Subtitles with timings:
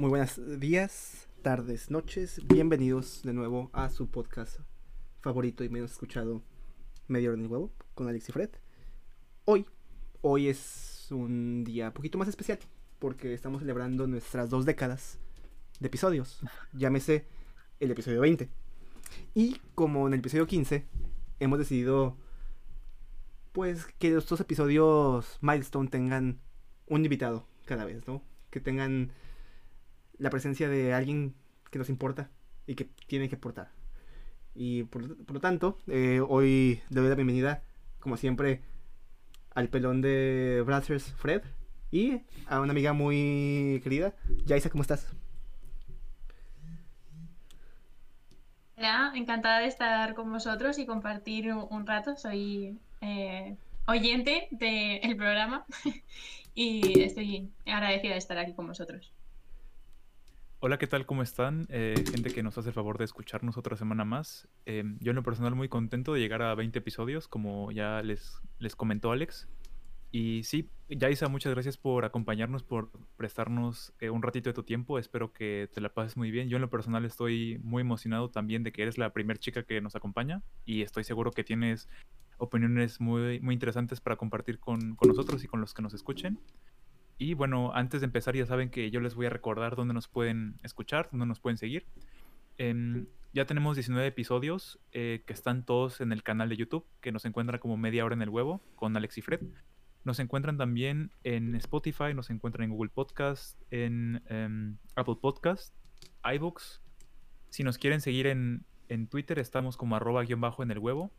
[0.00, 2.40] Muy buenos días, tardes, noches.
[2.46, 4.60] Bienvenidos de nuevo a su podcast
[5.20, 6.42] favorito y menos escuchado,
[7.06, 8.48] Medio en el Huevo, con Alex y Fred.
[9.44, 9.66] Hoy,
[10.22, 12.58] hoy es un día un poquito más especial
[12.98, 15.18] porque estamos celebrando nuestras dos décadas
[15.80, 16.40] de episodios.
[16.72, 17.26] Llámese
[17.78, 18.48] el episodio 20.
[19.34, 20.86] Y como en el episodio 15
[21.40, 22.16] hemos decidido
[23.52, 26.40] pues que estos episodios milestone tengan
[26.86, 28.22] un invitado cada vez, ¿no?
[28.48, 29.12] Que tengan
[30.20, 31.34] la presencia de alguien
[31.70, 32.30] que nos importa
[32.66, 33.70] y que tiene que aportar.
[34.54, 35.02] Y por,
[35.32, 37.62] lo tanto, eh, hoy le doy la bienvenida,
[37.98, 38.60] como siempre,
[39.54, 41.42] al pelón de Brothers Fred
[41.90, 44.14] y a una amiga muy querida,
[44.44, 45.08] Yaisa, ¿cómo estás?
[48.76, 52.16] Hola, encantada de estar con vosotros y compartir un rato.
[52.16, 53.56] Soy eh,
[53.86, 55.64] oyente del programa
[56.54, 59.12] y estoy agradecida de estar aquí con vosotros.
[60.62, 61.06] Hola, ¿qué tal?
[61.06, 61.66] ¿Cómo están?
[61.70, 64.46] Eh, gente que nos hace el favor de escucharnos otra semana más.
[64.66, 68.42] Em, yo en lo personal muy contento de llegar a 20 episodios, como ya les,
[68.58, 69.48] les comentó Alex.
[70.10, 74.98] Y sí, Yaisa, muchas gracias por acompañarnos, por prestarnos eh, un ratito de tu tiempo.
[74.98, 76.50] Espero que te la pases muy bien.
[76.50, 79.80] Yo en lo personal estoy muy emocionado también de que eres la primera chica que
[79.80, 81.88] nos acompaña y estoy seguro que tienes
[82.36, 86.38] opiniones muy, muy interesantes para compartir con, con nosotros y con los que nos escuchen.
[87.20, 90.08] Y bueno, antes de empezar ya saben que yo les voy a recordar dónde nos
[90.08, 91.84] pueden escuchar, dónde nos pueden seguir.
[92.56, 97.12] Em, ya tenemos 19 episodios eh, que están todos en el canal de YouTube, que
[97.12, 99.42] nos encuentran como media hora en el huevo con Alex y Fred.
[100.02, 105.74] Nos encuentran también en Spotify, nos encuentran en Google Podcast, en em, Apple Podcast,
[106.24, 106.80] iBooks.
[107.50, 111.12] Si nos quieren seguir en, en Twitter, estamos como arroba guion bajo en el huevo.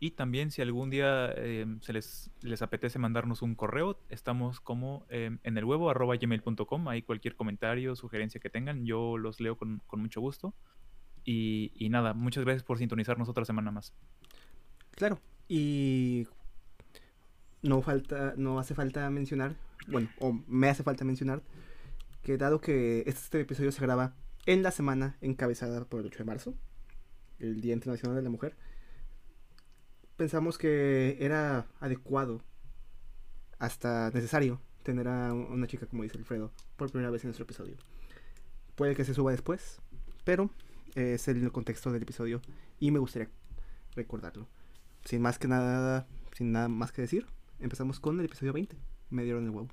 [0.00, 5.04] Y también si algún día em, se les, les apetece mandarnos un correo, estamos como
[5.08, 6.88] em, en el huevo arroba gmail.com.
[6.88, 10.54] Ahí cualquier comentario, sugerencia que tengan, yo los leo con, mucho gusto.
[11.24, 13.92] Y, y, nada, muchas gracias por sintonizarnos otra semana más.
[14.92, 16.26] Claro, y
[17.62, 19.56] no falta, no hace falta mencionar,
[19.88, 21.42] bueno, o me hace falta mencionar,
[22.22, 24.14] que dado que este episodio se graba
[24.46, 26.54] en la semana encabezada por el 8 de marzo,
[27.38, 28.56] el Día Internacional de la Mujer,
[30.18, 32.42] pensamos que era adecuado,
[33.58, 37.76] hasta necesario, tener a una chica como dice Alfredo por primera vez en nuestro episodio.
[38.74, 39.80] Puede que se suba después,
[40.24, 40.50] pero
[40.94, 42.42] es el contexto del episodio
[42.80, 43.30] y me gustaría
[43.94, 44.48] recordarlo.
[45.04, 46.06] Sin más que nada,
[46.36, 47.26] sin nada más que decir,
[47.60, 48.76] empezamos con el episodio 20.
[49.10, 49.68] Me dieron el huevo.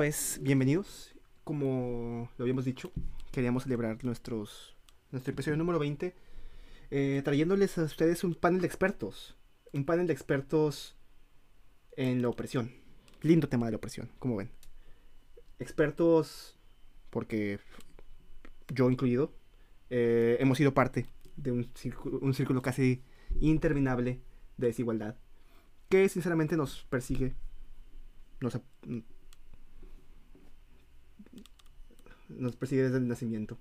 [0.00, 1.14] Vez, bienvenidos.
[1.42, 2.92] Como lo habíamos dicho,
[3.32, 4.76] queríamos celebrar nuestros,
[5.10, 6.14] nuestro episodio número 20
[6.90, 9.36] eh, trayéndoles a ustedes un panel de expertos.
[9.72, 10.96] Un panel de expertos
[11.96, 12.72] en la opresión.
[13.22, 14.50] Lindo tema de la opresión, como ven.
[15.58, 16.56] Expertos,
[17.10, 17.58] porque
[18.72, 19.32] yo incluido,
[19.90, 21.06] eh, hemos sido parte
[21.36, 23.02] de un círculo, un círculo casi
[23.40, 24.20] interminable
[24.56, 25.16] de desigualdad
[25.88, 27.34] que sinceramente nos persigue,
[28.40, 28.58] nos,
[32.38, 33.58] nos persigue desde el nacimiento.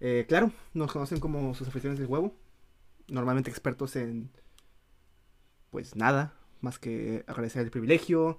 [0.00, 2.34] Eh, claro, nos conocen como sus aficiones del huevo.
[3.08, 4.30] Normalmente expertos en,
[5.70, 8.38] pues nada, más que agradecer el privilegio,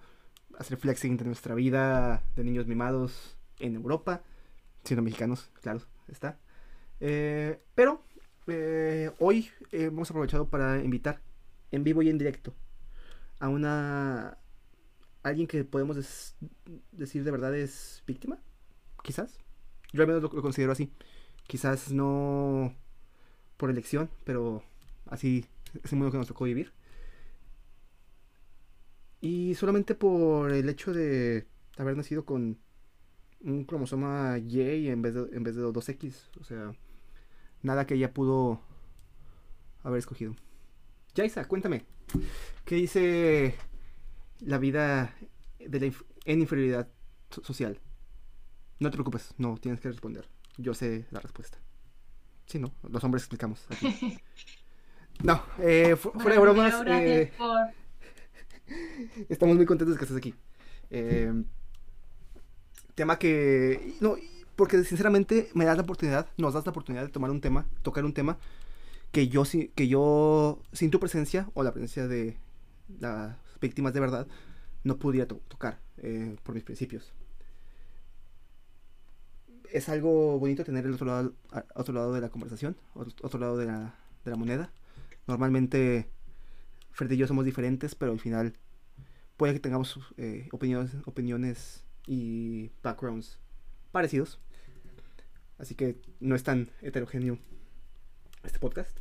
[0.58, 4.24] hacer flexing de nuestra vida de niños mimados en Europa,
[4.84, 6.38] siendo mexicanos, claro, está.
[7.00, 8.04] Eh, pero
[8.48, 11.22] eh, hoy hemos aprovechado para invitar
[11.72, 12.54] en vivo y en directo
[13.40, 14.38] a una
[15.24, 16.36] alguien que podemos
[16.92, 18.40] decir de verdad es víctima
[19.04, 19.38] quizás.
[19.92, 20.92] Yo al menos lo, considero así.
[21.46, 22.74] Quizás no
[23.58, 24.64] por elección, pero
[25.06, 25.46] así
[25.84, 26.74] es el mundo que nos tocó vivir.
[29.22, 31.46] Y solamente por el hecho de
[31.78, 32.58] haber nacido con
[33.42, 36.30] un cromosoma Y en vez de, en vez de 2X.
[36.40, 36.74] O sea,
[37.62, 38.62] nada que ella pudo
[39.84, 40.36] haber escogido.
[41.16, 41.86] Jaisa, cuéntame.
[42.66, 43.56] ¿Qué dice
[44.40, 45.16] la vida
[45.60, 45.94] de la
[46.26, 46.90] en inferioridad
[47.30, 47.80] social?
[48.80, 50.28] No te preocupes, no tienes que responder.
[50.58, 51.58] Yo sé la respuesta.
[52.46, 53.66] Sí, no, los hombres explicamos.
[53.70, 54.18] Aquí.
[55.22, 56.74] No, eh, fuera de bromas.
[56.88, 57.32] Eh,
[59.30, 60.34] estamos muy contentos de que estés aquí.
[60.90, 61.32] Eh,
[62.96, 63.96] tema que...
[64.02, 64.16] No,
[64.56, 68.06] porque sinceramente me das la oportunidad, nos das la oportunidad de tomar un tema, tocar
[68.06, 68.38] un tema
[69.12, 69.44] que yo,
[69.76, 72.38] que yo sin tu presencia o la presencia de
[73.00, 74.28] las víctimas de verdad
[74.84, 77.14] no pudiera tocar eh, por mis principios.
[79.74, 81.34] Es algo bonito tener el otro lado,
[81.74, 84.72] otro lado de la conversación, otro lado de la, de la moneda.
[85.26, 86.08] Normalmente
[86.92, 88.54] Fred y yo somos diferentes, pero al final
[89.36, 93.40] puede que tengamos eh, opiniones, opiniones y backgrounds
[93.92, 94.40] parecidos.
[95.58, 97.40] Así que no es tan heterogéneo
[98.44, 98.96] este podcast.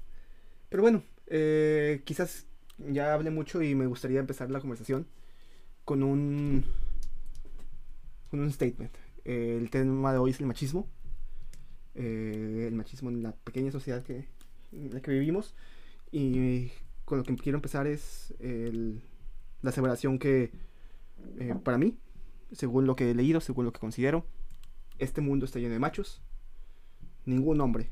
[0.70, 2.46] Pero bueno, eh, quizás
[2.78, 5.06] ya hablé mucho y me gustaría empezar la conversación
[5.84, 6.64] con un,
[8.30, 9.01] con un statement.
[9.24, 10.88] El tema de hoy es el machismo.
[11.94, 14.28] Eh, el machismo en la pequeña sociedad que,
[14.72, 15.54] en la que vivimos.
[16.10, 16.70] Y
[17.04, 20.50] con lo que quiero empezar es la aseveración que
[21.38, 21.96] eh, para mí,
[22.52, 24.26] según lo que he leído, según lo que considero,
[24.98, 26.20] este mundo está lleno de machos.
[27.24, 27.90] Ningún hombre,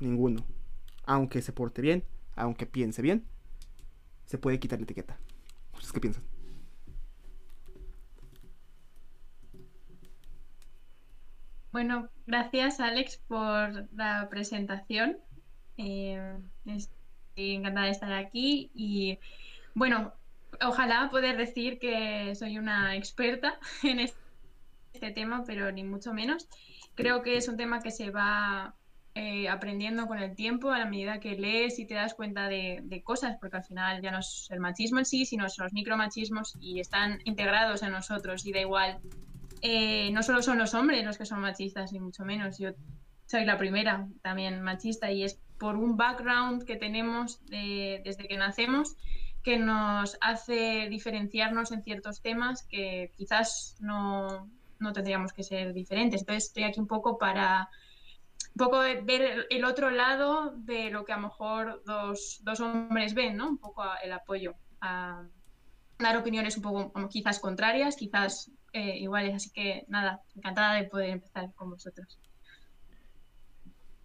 [0.00, 0.44] ninguno,
[1.04, 2.04] aunque se porte bien,
[2.34, 3.24] aunque piense bien,
[4.26, 5.18] se puede quitar la etiqueta.
[5.72, 6.31] ¿Ustedes qué piensan?
[11.72, 15.16] Bueno, gracias Alex por la presentación.
[15.78, 16.36] Eh,
[16.66, 19.18] estoy encantada de estar aquí y
[19.74, 20.12] bueno,
[20.60, 26.46] ojalá poder decir que soy una experta en este tema, pero ni mucho menos.
[26.94, 28.74] Creo que es un tema que se va
[29.14, 33.02] eh, aprendiendo con el tiempo a la medida que lees y te das cuenta de,
[33.02, 36.54] cosas, porque al final ya no es el machismo en sí, sino son los micromachismos
[36.60, 39.00] y están integrados en nosotros y da igual.
[39.62, 42.58] Eh, no solo son los hombres los que son machistas, ni mucho menos.
[42.58, 42.70] Yo
[43.26, 48.96] soy la primera también machista y es por un background que tenemos desde que nacemos
[49.42, 56.20] que nos hace diferenciarnos en ciertos temas que quizás no, no tendríamos que ser diferentes.
[56.20, 57.68] Entonces estoy aquí un poco para
[58.54, 63.14] un poco ver el otro lado de lo que a lo mejor dos, dos hombres
[63.14, 63.48] ven, ¿no?
[63.48, 65.24] Un poco el apoyo a
[65.98, 69.34] dar opiniones un poco quizás contrarias, quizás eh, iguales.
[69.34, 72.18] Así que nada, encantada de poder empezar con vosotros.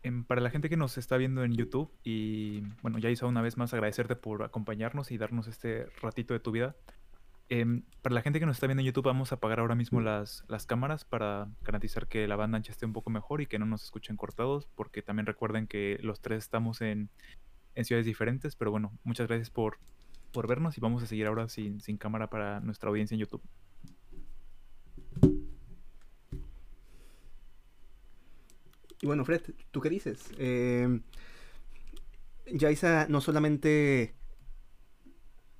[0.03, 3.41] Em, para la gente que nos está viendo en YouTube y bueno, ya hizo una
[3.41, 6.75] vez más agradecerte por acompañarnos y darnos este ratito de tu vida.
[7.49, 10.01] Em, para la gente que nos está viendo en YouTube, vamos a apagar ahora mismo
[10.01, 13.57] las, las cámaras para garantizar que la banda ancha esté un poco mejor y que
[13.57, 17.09] no nos escuchen cortados, porque también recuerden que los tres estamos en,
[17.75, 18.55] en ciudades diferentes.
[18.55, 19.79] Pero bueno, muchas gracias por,
[20.31, 23.41] por vernos y vamos a seguir ahora sin, sin cámara para nuestra audiencia en YouTube.
[29.01, 29.41] Y bueno, Fred,
[29.71, 30.29] ¿tú qué dices?
[30.37, 30.99] Eh,
[32.51, 34.15] Yaisa no solamente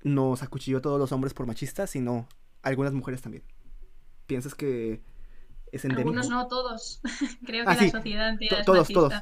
[0.02, 2.28] nos acuchilló a todos los hombres por machistas, sino
[2.62, 3.44] algunas mujeres también.
[4.26, 5.00] ¿Piensas que
[5.72, 6.08] es endémico?
[6.08, 7.00] Algunos no, todos.
[7.46, 9.12] Creo que ah, la sociedad entera Todos, todos.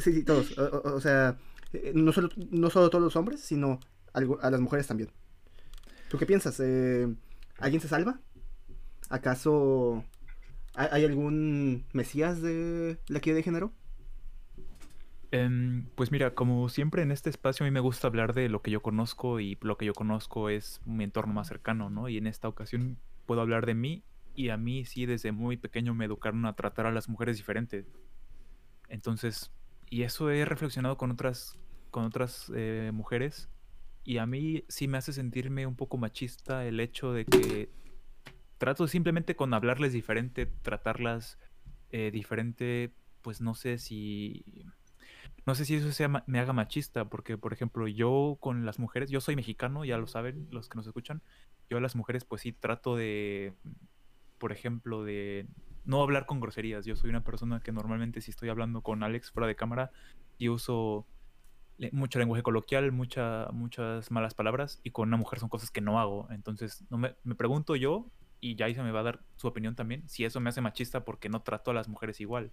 [0.00, 0.56] Sí, sí, todos.
[0.58, 1.36] O, sea,
[1.72, 3.80] eh, no solo, no solo todos los hombres, sino
[4.12, 5.10] a las mujeres también.
[6.10, 6.60] ¿Tú qué piensas?
[6.60, 7.08] Eh,
[7.58, 8.20] ¿Alguien se salva?
[9.08, 10.04] ¿Acaso
[10.74, 13.72] hay algún mesías de la equidad de género?
[15.32, 18.60] Em, pues mira, como siempre en este espacio a mí me gusta hablar de lo
[18.60, 22.10] que yo conozco y lo que yo conozco es mi entorno más cercano, ¿no?
[22.10, 24.04] Y en esta ocasión puedo hablar de mí
[24.34, 27.86] y a mí sí desde muy pequeño me educaron a tratar a las mujeres diferentes.
[28.88, 29.50] Entonces,
[29.88, 31.58] y eso he reflexionado con otras,
[31.90, 33.48] con otras eh, mujeres
[34.04, 37.70] y a mí sí me hace sentirme un poco machista el hecho de que
[38.62, 41.36] trato simplemente con hablarles diferente, tratarlas
[41.90, 44.44] eh, diferente, pues no sé si
[45.44, 49.10] no sé si eso sea, me haga machista, porque, por ejemplo, yo con las mujeres,
[49.10, 51.22] yo soy mexicano, ya lo saben los que nos escuchan,
[51.68, 53.52] yo a las mujeres pues sí trato de,
[54.38, 55.48] por ejemplo, de
[55.84, 56.86] no hablar con groserías.
[56.86, 59.90] Yo soy una persona que normalmente si estoy hablando con Alex fuera de cámara,
[60.38, 61.04] y uso
[61.90, 65.98] mucho lenguaje coloquial, mucha, muchas malas palabras, y con una mujer son cosas que no
[65.98, 66.28] hago.
[66.30, 68.06] Entonces, no me, me pregunto yo,
[68.42, 71.28] y ya me va a dar su opinión también, si eso me hace machista porque
[71.28, 72.50] no trato a las mujeres igual.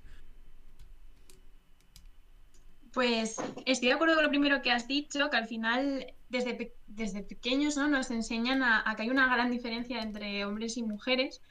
[2.94, 7.24] Pues estoy de acuerdo con lo primero que has dicho, que al final desde, desde
[7.24, 7.88] pequeños ¿no?
[7.88, 11.42] nos enseñan a, que hay una gran diferencia entre hombres y mujeres.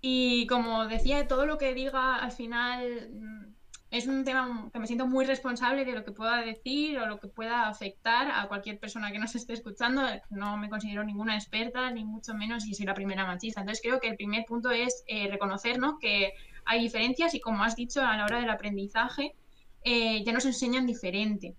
[0.00, 3.46] Y como decía, todo lo que diga al final mm,
[3.90, 7.18] es un tema que me siento muy responsable de lo que pueda decir o lo
[7.18, 10.02] que pueda afectar a cualquier persona que nos esté escuchando.
[10.30, 13.60] No me considero ninguna experta, ni mucho menos, y soy la primera machista.
[13.60, 16.32] Entonces creo que el primer punto es eh, reconocer que
[16.64, 19.34] hay diferencias y, como has dicho, a la hora del aprendizaje,
[19.82, 21.56] eh, ya nos enseñan diferente.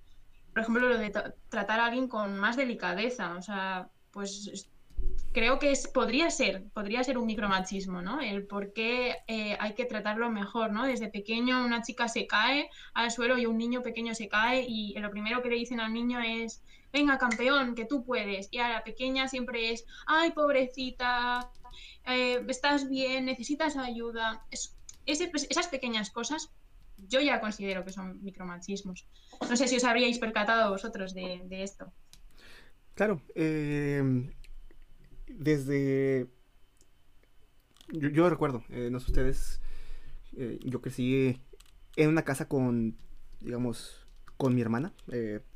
[0.53, 1.11] Por ejemplo, lo de
[1.49, 4.69] tratar a alguien con más delicadeza, o sea, pues
[5.31, 8.19] creo que es, podría ser, podría ser un micromachismo, ¿no?
[8.21, 10.85] El por qué eh, hay que tratarlo mejor, ¿no?
[10.85, 14.93] Desde pequeño una chica se cae al suelo y un niño pequeño se cae y
[14.99, 16.61] lo primero que le dicen al niño es,
[16.91, 18.49] venga campeón, que tú puedes.
[18.51, 21.49] Y a la pequeña siempre es, ay pobrecita,
[22.05, 24.45] eh, estás bien, necesitas ayuda.
[24.49, 26.51] Pues, esas pequeñas cosas
[27.07, 29.07] yo ya considero que son micromachismos.
[29.49, 31.91] No sé si os habríais percatado vosotros de, esto.
[32.93, 34.29] Claro, eh,
[35.37, 36.27] desde...
[37.89, 39.61] Yo, recuerdo, eh, no sé ustedes,
[40.37, 41.41] eh, yo crecí
[41.97, 42.95] en una casa con,
[43.41, 44.07] digamos,
[44.37, 44.93] con mi hermana,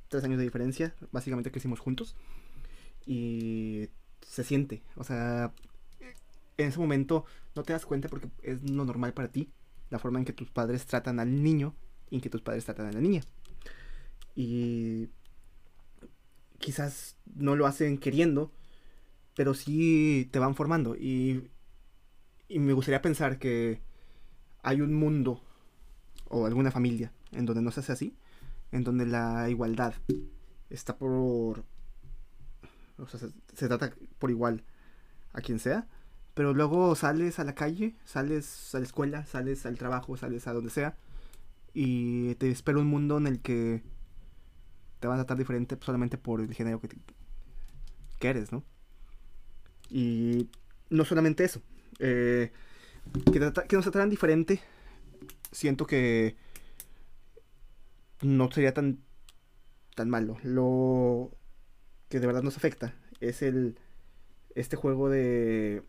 [0.10, 2.18] tres años de diferencia, básicamente crecimos juntos
[3.06, 3.88] y
[4.22, 5.54] se siente, o sea,
[6.58, 9.50] en ese momento no te das cuenta porque es lo normal para ti,
[9.90, 11.76] la forma en que tus padres tratan al niño
[12.10, 13.22] y en que tus padres tratan a la niña.
[14.36, 15.10] Y
[16.60, 18.52] quizás no lo hacen queriendo,
[19.36, 20.96] pero sí te van formando.
[20.96, 21.50] Y,
[22.48, 23.82] y me gustaría pensar que
[24.64, 25.42] hay un mundo
[26.30, 28.18] o alguna familia en donde no se hace así,
[28.72, 29.94] en donde la igualdad
[30.70, 31.64] está por...
[32.98, 34.64] O sea, se trata por igual
[35.34, 35.88] a quien sea,
[36.34, 40.54] pero luego sales a la calle, sales a la escuela, sales al trabajo, sales a
[40.54, 40.98] donde sea,
[41.74, 43.84] y te espera un mundo en el que
[45.02, 46.90] te van a tratar diferente solamente por el género que,
[48.20, 48.64] que eres, ¿no?
[49.90, 50.50] Y
[50.90, 51.62] no solamente eso.
[52.00, 52.52] Eh,
[53.32, 54.62] que, nos trataran diferente,
[55.52, 56.36] siento que
[58.22, 59.00] no sería tan,
[59.96, 60.38] tan malo.
[60.44, 61.32] Lo
[62.10, 63.78] que de verdad nos afecta es el
[64.56, 65.84] este juego de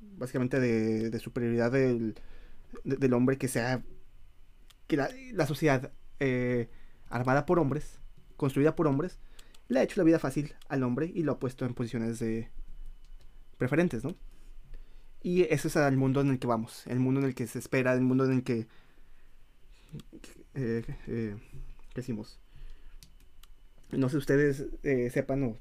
[0.00, 2.14] básicamente de, superioridad del,
[2.84, 3.82] del, hombre que sea
[4.86, 6.68] que la, sociedad eh,
[7.08, 8.00] armada por hombres
[8.36, 9.18] construida por hombres
[9.68, 12.50] le ha hecho la vida fácil al hombre y lo ha puesto en posiciones de
[13.58, 14.16] preferentes, ¿no?
[15.22, 17.58] Y eso es el mundo en el que vamos, el mundo en el que se
[17.58, 18.66] espera, el mundo en el que...
[20.54, 21.36] Eh, eh,
[21.90, 22.38] ¿Qué decimos?
[23.90, 25.58] No sé ustedes eh, sepan, o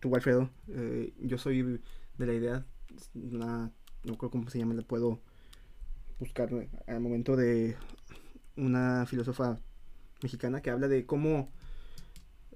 [0.00, 1.80] tú, Alfredo, eh, yo soy
[2.18, 2.66] de la idea,
[3.14, 3.72] no
[4.18, 5.20] creo cómo se llama, la puedo
[6.18, 6.50] buscar
[6.86, 7.76] al momento de
[8.56, 9.60] una filósofa
[10.22, 11.52] mexicana que habla de cómo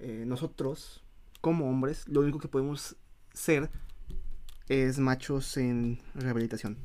[0.01, 1.05] eh, nosotros,
[1.41, 2.97] como hombres, lo único que podemos
[3.33, 3.71] ser
[4.69, 6.79] es machos en rehabilitación.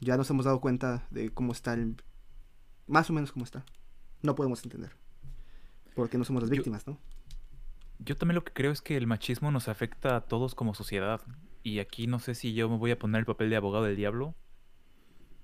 [0.00, 1.96] Ya nos hemos dado cuenta de cómo está el...
[2.86, 3.64] Más o menos cómo está.
[4.22, 4.92] No podemos entender.
[5.94, 6.98] Porque no somos las víctimas, ¿no?
[7.98, 11.20] Yo también lo que creo es que el machismo nos afecta a todos como sociedad.
[11.62, 13.96] Y aquí no sé si yo me voy a poner el papel de abogado del
[13.96, 14.34] diablo.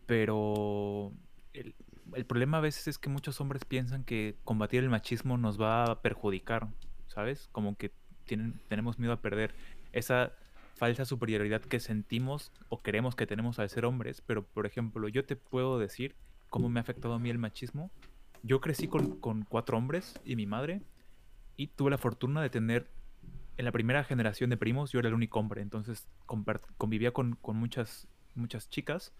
[0.06, 1.12] Pero
[1.52, 1.74] el,
[2.14, 5.84] el problema a veces es que muchos hombres piensan que combatir el machismo nos va
[5.84, 6.68] a perjudicar,
[7.08, 7.48] ¿sabes?
[7.52, 7.92] Como que
[8.24, 9.54] tienen, tenemos miedo a perder
[9.92, 10.32] esa
[10.76, 15.24] falsa superioridad que sentimos o queremos que tenemos al ser hombres, pero por ejemplo, yo
[15.24, 16.16] te puedo decir
[16.50, 17.90] cómo me ha afectado a mí el machismo.
[18.42, 20.82] Yo crecí con, cuatro hombres y mi madre,
[21.56, 22.90] y tuve la fortuna de tener
[23.56, 26.08] en la primera generación de primos, yo era el único hombre, entonces
[26.76, 29.12] convivía con, con muchas, muchas chicas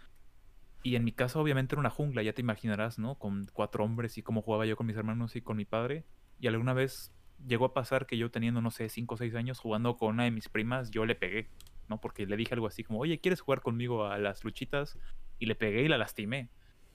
[0.85, 3.15] y en mi casa obviamente era una jungla, ya te imaginarás, ¿no?
[3.15, 6.05] Con cuatro hombres y cómo jugaba yo con mis hermanos y con mi padre.
[6.39, 7.11] Y alguna vez
[7.45, 10.25] llegó a pasar que yo teniendo, no sé, cinco o seis años jugando con una
[10.25, 11.49] de mis primas, yo le pegué,
[11.89, 12.03] ¿no?
[12.03, 14.99] Porque le dije algo así como, oye, ¿quieres jugar conmigo a las luchitas?
[15.39, 16.51] Y le pegué y la lastimé.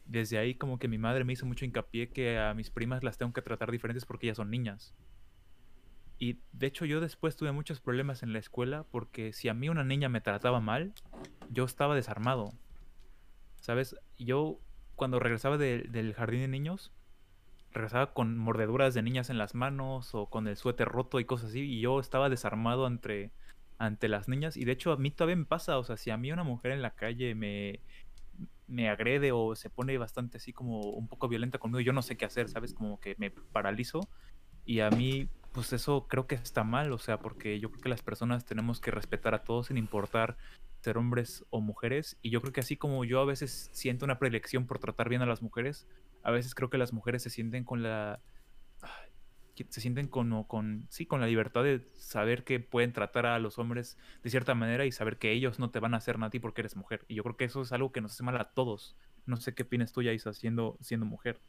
[0.05, 3.17] Desde ahí como que mi madre me hizo mucho hincapié que a mis primas las
[3.17, 4.93] tengo que tratar diferentes porque ellas son niñas.
[6.19, 9.67] Y de hecho yo después tuve muchos problemas en la escuela porque si a mí
[9.67, 10.93] una niña me trataba mal,
[11.49, 12.53] yo estaba desarmado.
[13.59, 13.95] ¿Sabes?
[14.17, 14.59] Yo
[14.95, 16.91] cuando regresaba del jardín de niños,
[17.71, 21.49] regresaba con mordeduras de niñas en las manos o con el suéter roto y cosas
[21.51, 23.31] así, y yo estaba desarmado ante,
[23.77, 24.57] ante las niñas.
[24.57, 26.71] Y de hecho a mí todavía me pasa, o sea, si a mí una mujer
[26.71, 27.79] en la calle me,
[28.67, 32.17] me agrede o se pone bastante así como un poco violenta conmigo, yo no sé
[32.17, 32.73] qué hacer, ¿sabes?
[32.73, 34.01] Como que me paralizo.
[34.65, 37.89] Y a mí, pues eso creo que está mal, o sea, porque yo creo que
[37.89, 40.37] las personas tenemos que respetar a todos sin importar
[40.81, 42.17] ser hombres o mujeres.
[42.21, 45.21] Y yo creo que así como yo a veces siento una predilección por tratar bien
[45.21, 45.87] a las mujeres,
[46.23, 48.21] a veces creo que las mujeres se sienten con la
[49.69, 53.59] se sienten con, con sí con la libertad de saber que pueden tratar a los
[53.59, 56.31] hombres de cierta manera y saber que ellos no te van a hacer nada a
[56.31, 58.37] ti porque eres mujer y yo creo que eso es algo que nos hace mal
[58.37, 61.41] a todos no sé qué opinas tú Yaisa siendo siendo mujer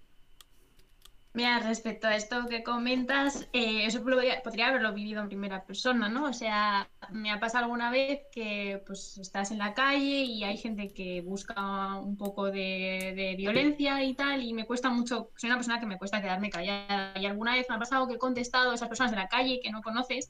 [1.32, 6.24] Mira, respecto a esto que comentas, eh, eso podría, haberlo vivido en primera persona, ¿no?
[6.24, 10.56] O sea, me ha pasado alguna vez que pues estás en la calle y hay
[10.56, 15.56] gente que busca un poco de, violencia y tal, y me cuesta mucho, soy una
[15.56, 17.12] persona que me cuesta quedarme callada.
[17.16, 19.60] Y alguna vez me ha pasado que he contestado a esas personas de la calle
[19.62, 20.28] que no conoces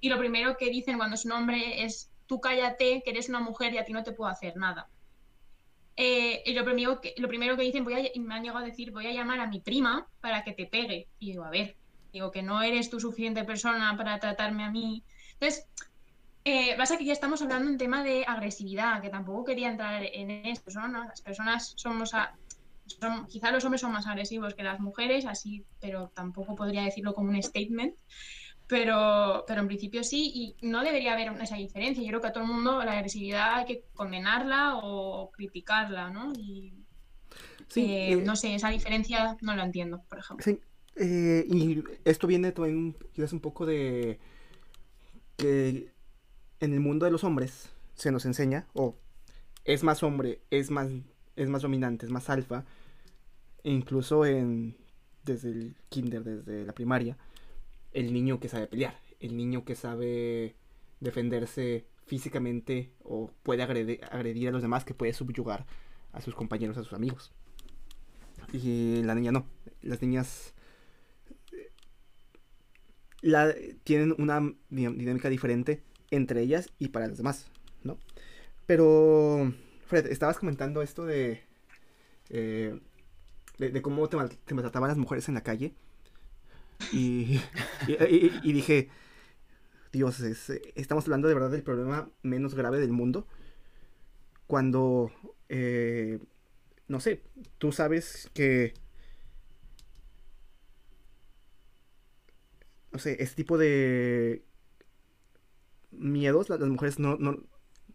[0.00, 3.40] y lo primero que dicen cuando es un hombre es tú cállate, que eres una
[3.40, 4.88] mujer y a ti no te puedo hacer nada.
[5.96, 8.92] Eh, lo primero, que, lo primero que dicen, voy a, me han llegado a decir,
[8.92, 11.08] voy a llamar a mi prima para que te pegue.
[11.18, 11.76] Y digo, a ver,
[12.12, 15.02] digo que no eres tu suficiente persona para tratarme a mí.
[15.32, 15.66] Entonces,
[16.44, 20.30] eh, pasa que ya estamos hablando en tema de agresividad, que tampoco quería entrar en
[20.30, 21.04] esto, ¿no?
[21.04, 22.12] Las personas somos,
[23.28, 27.30] quizá los hombres son más agresivos que las mujeres, así, pero tampoco podría decirlo como
[27.30, 27.94] un statement.
[28.68, 32.02] Pero, pero en principio sí, y no debería haber esa diferencia.
[32.02, 36.32] Yo creo que a todo el mundo la agresividad hay que condenarla o criticarla, ¿no?
[36.32, 36.74] Y
[37.68, 40.44] sí, eh, eh, no sé, esa diferencia no la entiendo, por ejemplo.
[40.44, 40.60] Sí,
[40.96, 44.18] eh, y esto viene también quizás un poco de
[45.36, 45.92] que
[46.60, 48.96] en el mundo de los hombres se nos enseña, o
[49.64, 50.88] es más hombre, es más,
[51.36, 52.64] es más dominante, es más alfa,
[53.62, 54.76] incluso en,
[55.24, 57.16] desde el kinder, desde la primaria,
[57.96, 60.54] el niño que sabe pelear, el niño que sabe
[61.00, 65.64] defenderse físicamente o puede agredir, a los demás, que puede subyugar
[66.12, 67.32] a sus compañeros, a sus amigos.
[68.52, 69.46] Y la niña no.
[69.80, 70.52] Las niñas
[73.22, 77.50] la, tienen una dinámica diferente entre ellas y para los demás,
[77.82, 77.98] ¿no?
[78.66, 79.54] Pero,
[79.86, 81.40] Fred, estabas comentando esto de,
[82.28, 82.78] eh,
[83.56, 85.74] de, cómo te, te maltrataban las mujeres en la calle.
[86.92, 87.40] Y,
[88.44, 88.88] dije,
[89.92, 90.20] Dios,
[90.74, 93.26] estamos hablando de verdad del problema menos grave del mundo.
[94.46, 95.10] Cuando,
[95.48, 96.20] eh,
[96.88, 97.22] no sé,
[97.58, 98.74] tú sabes que,
[102.92, 104.44] no sé, este tipo de
[105.90, 107.18] miedos las, mujeres no,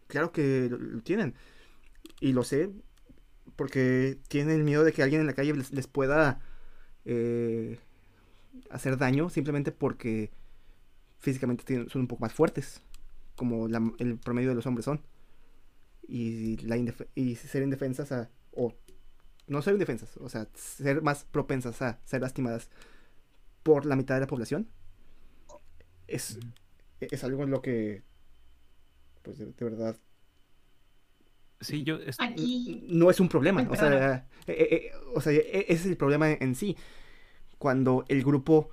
[0.06, 1.34] claro que lo, tienen.
[2.20, 2.70] Y lo sé
[3.56, 6.40] porque tienen miedo de que alguien en la calle les, pueda...
[7.04, 7.78] Eh,
[8.70, 10.30] hacer daño simplemente porque
[11.18, 12.82] físicamente son un poco más fuertes,
[13.36, 15.00] como el promedio de los hombres son.
[16.08, 16.76] Y, la
[17.14, 18.74] y ser indefensas a, o
[19.46, 22.68] no ser indefensas, o sea, ser más propensas a ser lastimadas
[23.62, 24.68] por la mitad de la población,
[26.08, 26.38] es,
[27.00, 28.02] es algo en lo que,
[29.22, 29.96] pues de, verdad...
[31.60, 31.98] Sí, yo...
[32.88, 36.32] No es un problema, o sea, eh, eh, o sea, e, ese es el problema
[36.32, 36.76] en sí
[37.62, 38.70] cuando el grupo,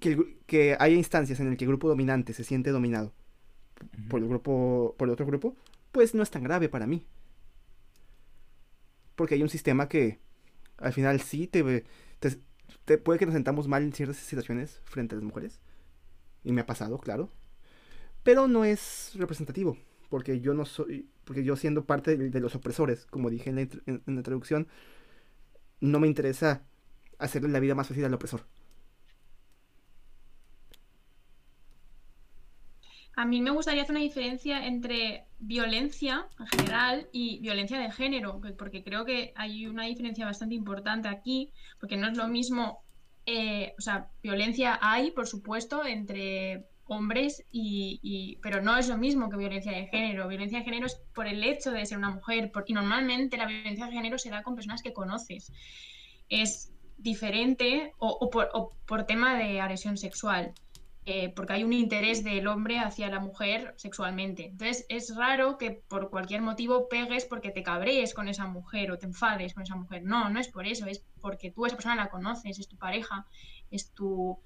[0.00, 3.12] que, que haya instancias en el que el grupo dominante se siente dominado
[4.10, 5.56] por el grupo, por el otro grupo,
[5.92, 7.06] pues no es tan grave para mí.
[9.14, 10.18] Porque hay un sistema que
[10.78, 11.84] al final sí te,
[12.84, 15.60] te, puede que nos sentamos mal en ciertas situaciones frente a las mujeres.
[16.42, 17.30] Y me ha pasado, claro.
[18.24, 19.78] Pero no es representativo.
[20.08, 21.08] Porque yo no soy.
[21.22, 24.66] Porque yo siendo parte de, los opresores, como dije en la, en la introducción,
[25.80, 26.64] no me interesa
[27.18, 28.46] hacerle la vida más fácil al opresor.
[33.18, 38.40] A mí me gustaría hacer una diferencia entre violencia en general y violencia de género,
[38.56, 41.50] porque creo que hay una diferencia bastante importante aquí,
[41.80, 42.84] porque no es lo mismo,
[43.26, 49.28] eh, o sea, violencia hay, por supuesto, entre hombres, y, pero no es lo mismo
[49.28, 50.28] que violencia de género.
[50.28, 53.86] Violencia de género es por el hecho de ser una mujer, porque normalmente la violencia
[53.86, 55.52] de género se da con personas que conoces.
[56.28, 60.52] Es diferente o, por, tema de agresión sexual,
[61.06, 64.46] eh, porque hay un interés del hombre hacia la mujer sexualmente.
[64.46, 68.98] Entonces es raro que por cualquier motivo pegues porque te cabrees con esa mujer o
[68.98, 70.02] te enfades con esa mujer.
[70.04, 73.26] No, no es por eso, es porque tú esa persona la conoces, es tu pareja,
[73.70, 74.38] es tu,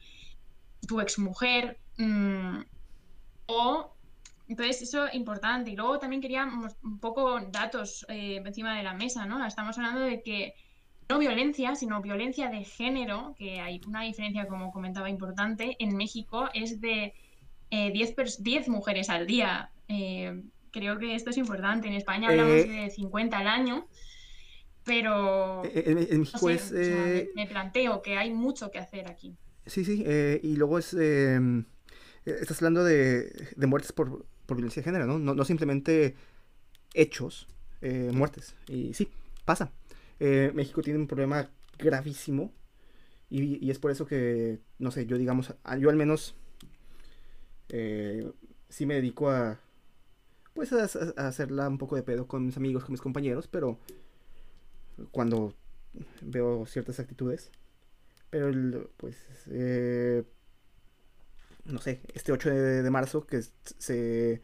[0.86, 1.80] tu exmujer.
[1.96, 2.60] Mm,
[3.46, 3.96] o
[4.48, 5.70] entonces, eso es importante.
[5.70, 9.44] Y luego también queríamos un poco datos eh, encima de la mesa, ¿no?
[9.46, 10.54] Estamos hablando de que
[11.12, 16.48] no violencia, sino violencia de género, que hay una diferencia, como comentaba, importante, en México
[16.54, 17.12] es de
[17.70, 19.70] 10, eh, mujeres al día.
[19.88, 21.88] Eh, creo que esto es importante.
[21.88, 23.86] En España hablamos eh, de 50 al año,
[24.84, 29.36] pero en, México es, me, planteo que hay mucho que hacer aquí.
[29.66, 30.04] Sí, sí,
[30.42, 30.94] y luego es...
[32.24, 35.18] Estás hablando de, muertes por, violencia de género, ¿no?
[35.18, 36.14] No, no simplemente
[36.94, 37.48] hechos,
[37.82, 38.54] muertes.
[38.66, 39.08] Y sí,
[39.44, 39.72] pasa.
[40.24, 42.52] Eh, México tiene un problema gravísimo
[43.28, 46.36] y, es por eso que, no sé, yo digamos, yo al menos
[47.70, 48.30] eh,
[48.68, 49.58] sí me dedico a,
[50.54, 50.84] pues, a,
[51.26, 53.80] hacerla un poco de pedo con mis amigos, con mis compañeros, pero
[55.10, 55.54] cuando
[56.20, 57.50] veo ciertas actitudes,
[58.30, 59.16] pero pues,
[59.50, 60.22] eh,
[61.64, 64.40] no sé, este 8 de, marzo que se,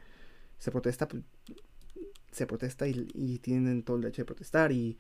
[0.59, 1.23] se protesta, pues,
[2.33, 4.99] se protesta y, y tienen todo el derecho de protestar y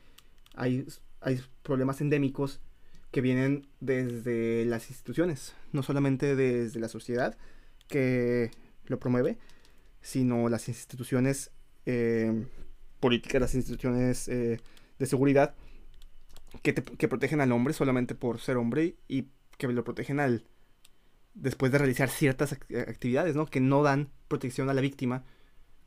[0.59, 0.87] hay,
[1.63, 2.61] problemas endémicos
[3.11, 7.37] que vienen desde las instituciones, no solamente desde la sociedad,
[7.87, 8.51] que
[8.87, 9.39] lo promueve,
[10.03, 11.51] sino las instituciones
[11.87, 12.45] eh,
[13.01, 14.61] políticas, las instituciones eh,
[14.99, 15.55] de seguridad
[16.63, 20.45] que, que protegen al hombre solamente por ser hombre y que lo protegen al
[21.35, 23.47] después de realizar ciertas actividades, ¿no?
[23.47, 25.25] Que no dan protección a la víctima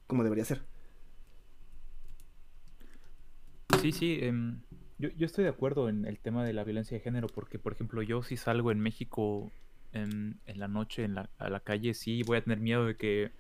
[0.07, 0.63] como debería ser.
[3.81, 4.19] Sí, sí.
[4.21, 4.61] Em,
[4.99, 8.03] yo, estoy de acuerdo en el tema de la violencia de género porque, por ejemplo,
[8.03, 9.51] yo si salgo en México
[9.91, 13.31] en, la noche en la, a la calle, sí voy a tener miedo de que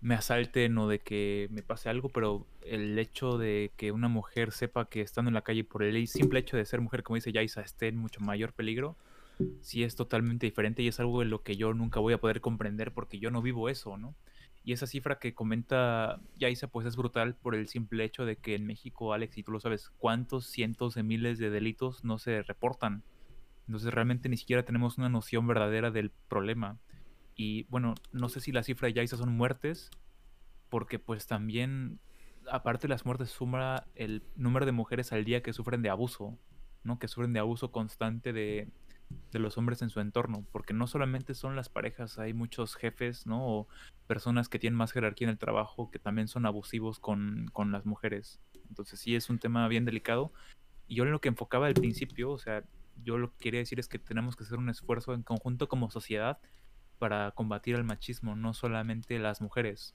[0.00, 4.52] me asalten o de que me pase algo, pero el hecho de que una mujer
[4.52, 7.32] sepa que estando en la calle por el simple hecho de ser mujer, como dice
[7.32, 8.96] Yaisa, esté en mucho mayor peligro,
[9.60, 12.40] sí es totalmente diferente y es algo de lo que yo nunca voy a poder
[12.40, 14.14] comprender porque yo no vivo eso, ¿no?
[14.66, 18.56] Y esa cifra que comenta Yaisa, pues es brutal por el simple hecho de que
[18.56, 22.42] en México, Alex, y tú lo sabes, cuántos cientos de miles de delitos no se
[22.42, 23.04] reportan.
[23.68, 26.80] Entonces realmente ni siquiera tenemos una noción verdadera del problema.
[27.36, 29.88] Y bueno, no sé si la cifra de Yaisa son muertes,
[30.68, 32.00] porque pues también,
[32.50, 36.36] aparte de las muertes, suma el número de mujeres al día que sufren de abuso,
[36.82, 36.98] ¿no?
[36.98, 38.68] Que sufren de abuso constante de,
[39.32, 43.26] de los hombres en su entorno, porque no solamente son las parejas, hay muchos jefes,
[43.26, 43.46] ¿no?
[43.46, 43.68] O
[44.06, 47.86] personas que tienen más jerarquía en el trabajo que también son abusivos con, con las
[47.86, 48.40] mujeres.
[48.68, 50.32] Entonces sí es un tema bien delicado.
[50.88, 52.64] Y yo lo que enfocaba al principio, o sea,
[53.02, 55.90] yo lo que quería decir es que tenemos que hacer un esfuerzo en conjunto como
[55.90, 56.38] sociedad
[56.98, 59.94] para combatir el machismo, no solamente las mujeres.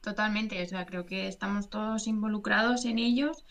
[0.00, 3.44] totalmente, o sea, creo que estamos todos involucrados en ellos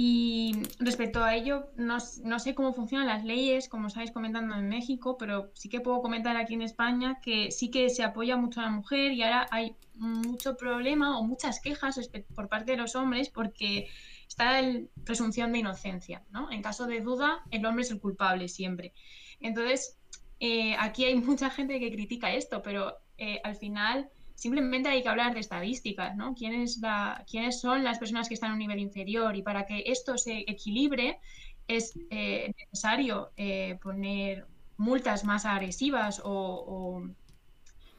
[0.00, 5.16] y respecto a ello, no, sé cómo funcionan las leyes, como estáis comentando en México,
[5.18, 8.62] pero sí que puedo comentar aquí en España que sí que se apoya mucho a
[8.62, 11.98] la mujer y ahora hay mucho problema o muchas quejas
[12.36, 13.88] por parte de los hombres porque
[14.28, 16.48] está la presunción de inocencia, ¿no?
[16.52, 18.94] En caso de duda, el hombre es el culpable siempre.
[19.40, 19.98] Entonces,
[20.38, 25.08] eh, aquí hay mucha gente que critica esto, pero eh, al final simplemente hay que
[25.08, 26.32] hablar de estadísticas, ¿no?
[26.32, 26.80] ¿Quiénes,
[27.28, 29.34] ¿Quiénes son las personas que están a un nivel inferior?
[29.34, 31.18] Y para que esto se equilibre
[31.66, 34.46] es eh, necesario eh, poner
[34.76, 37.02] multas más agresivas o,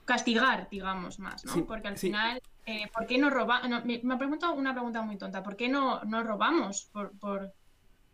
[0.05, 1.65] castigar, digamos, más, ¿no?
[1.65, 3.83] Porque al final, eh, ¿por qué no robamos?
[3.83, 6.89] me, ha preguntado una pregunta muy tonta, ¿por qué no, no robamos?
[6.93, 7.53] Por, por,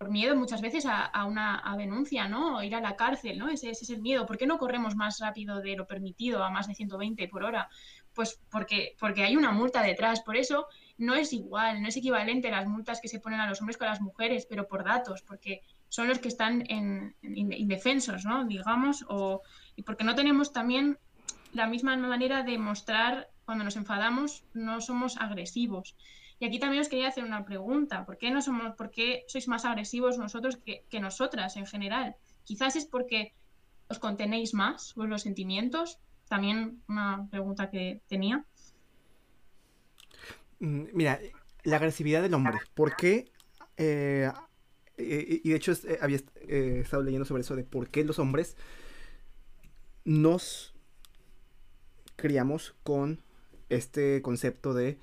[0.09, 2.57] miedo muchas veces a, una denuncia, ¿no?
[2.57, 3.49] O ir a la cárcel, ¿no?
[3.49, 4.25] Ese, ese, es el miedo.
[4.25, 7.69] ¿Por qué no corremos más rápido de lo permitido a más de 120 por hora?
[8.15, 10.21] Pues porque, porque hay una multa detrás.
[10.21, 13.59] Por eso no es igual, no es equivalente las multas que se ponen a los
[13.59, 18.45] hombres con las mujeres, pero por datos, porque son los que están en, indefensos, ¿no?
[18.45, 19.41] Digamos, o,
[19.75, 20.97] y porque no tenemos también
[21.53, 25.95] la misma manera de mostrar cuando nos enfadamos, no somos agresivos.
[26.39, 28.05] Y aquí también os quería hacer una pregunta.
[28.05, 32.15] ¿Por qué no somos, por qué sois más agresivos nosotros que, que nosotras en general?
[32.43, 33.33] Quizás es porque
[33.87, 38.45] os contenéis más los sentimientos, también una pregunta que tenía.
[40.59, 41.19] Mm, mira,
[41.63, 42.57] la agresividad del hombre.
[42.73, 43.31] ¿Por qué?
[44.97, 48.17] Eh, y de hecho eh, había eh, estado leyendo sobre eso de por qué los
[48.17, 48.55] hombres
[50.05, 50.73] nos
[52.15, 53.21] criamos con
[53.67, 54.97] este concepto de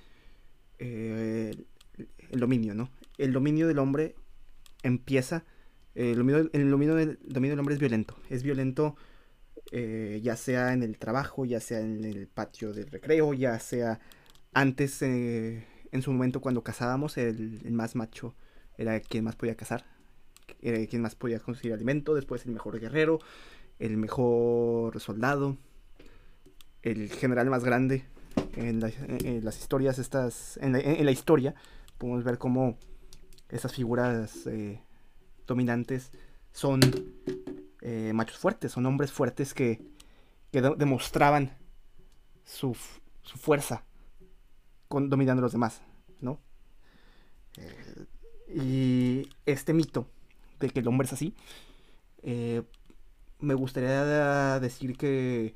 [0.78, 2.90] el dominio, ¿no?
[3.18, 4.16] El dominio del hombre
[4.82, 5.44] empieza,
[5.94, 8.96] el dominio, el dominio, del, dominio del hombre es violento, es violento
[9.74, 14.00] eh, ya sea en el trabajo, ya sea en el patio del recreo, ya sea
[14.52, 18.35] antes, eh, en su momento cuando cazábamos, el, más macho
[18.76, 19.87] era quien más podía cazar,
[20.61, 23.18] quien más podía conseguir alimento, después el mejor guerrero,
[23.78, 25.56] el mejor soldado,
[26.82, 28.04] el general más grande.
[28.56, 31.54] En, las historias estas, en la, historia,
[31.96, 32.76] podemos ver cómo
[33.48, 34.82] esas figuras eh,
[35.46, 36.12] dominantes
[36.52, 36.80] son
[37.84, 39.80] eh, machos fuertes, son hombres fuertes que,
[40.52, 41.56] demostraban
[42.44, 42.76] su,
[43.24, 43.84] fuerza
[44.86, 45.82] con, dominando a los demás,
[46.20, 46.38] ¿no?
[47.56, 48.06] Eh,
[48.54, 50.06] y este mito
[50.60, 51.34] de que el hombre es así,
[52.22, 52.62] eh,
[53.40, 55.54] me gustaría decir que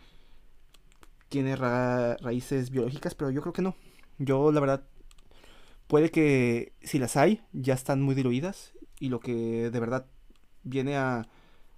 [1.28, 3.76] tiene raíces biológicas, pero yo creo que no.
[4.18, 4.84] Yo, la verdad,
[5.86, 10.06] puede que si las hay, ya están muy diluidas y lo que de verdad
[10.64, 11.28] viene a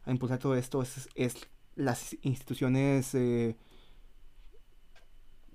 [0.09, 1.37] a impulsar todo esto es,
[1.77, 3.57] las instituciones eh,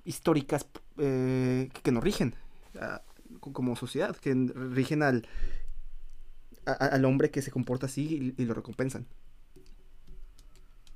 [0.05, 2.35] históricas eh, que nos rigen
[3.39, 5.27] como sociedad, que rigen al,
[6.65, 9.07] al hombre que se comporta así y, lo recompensan.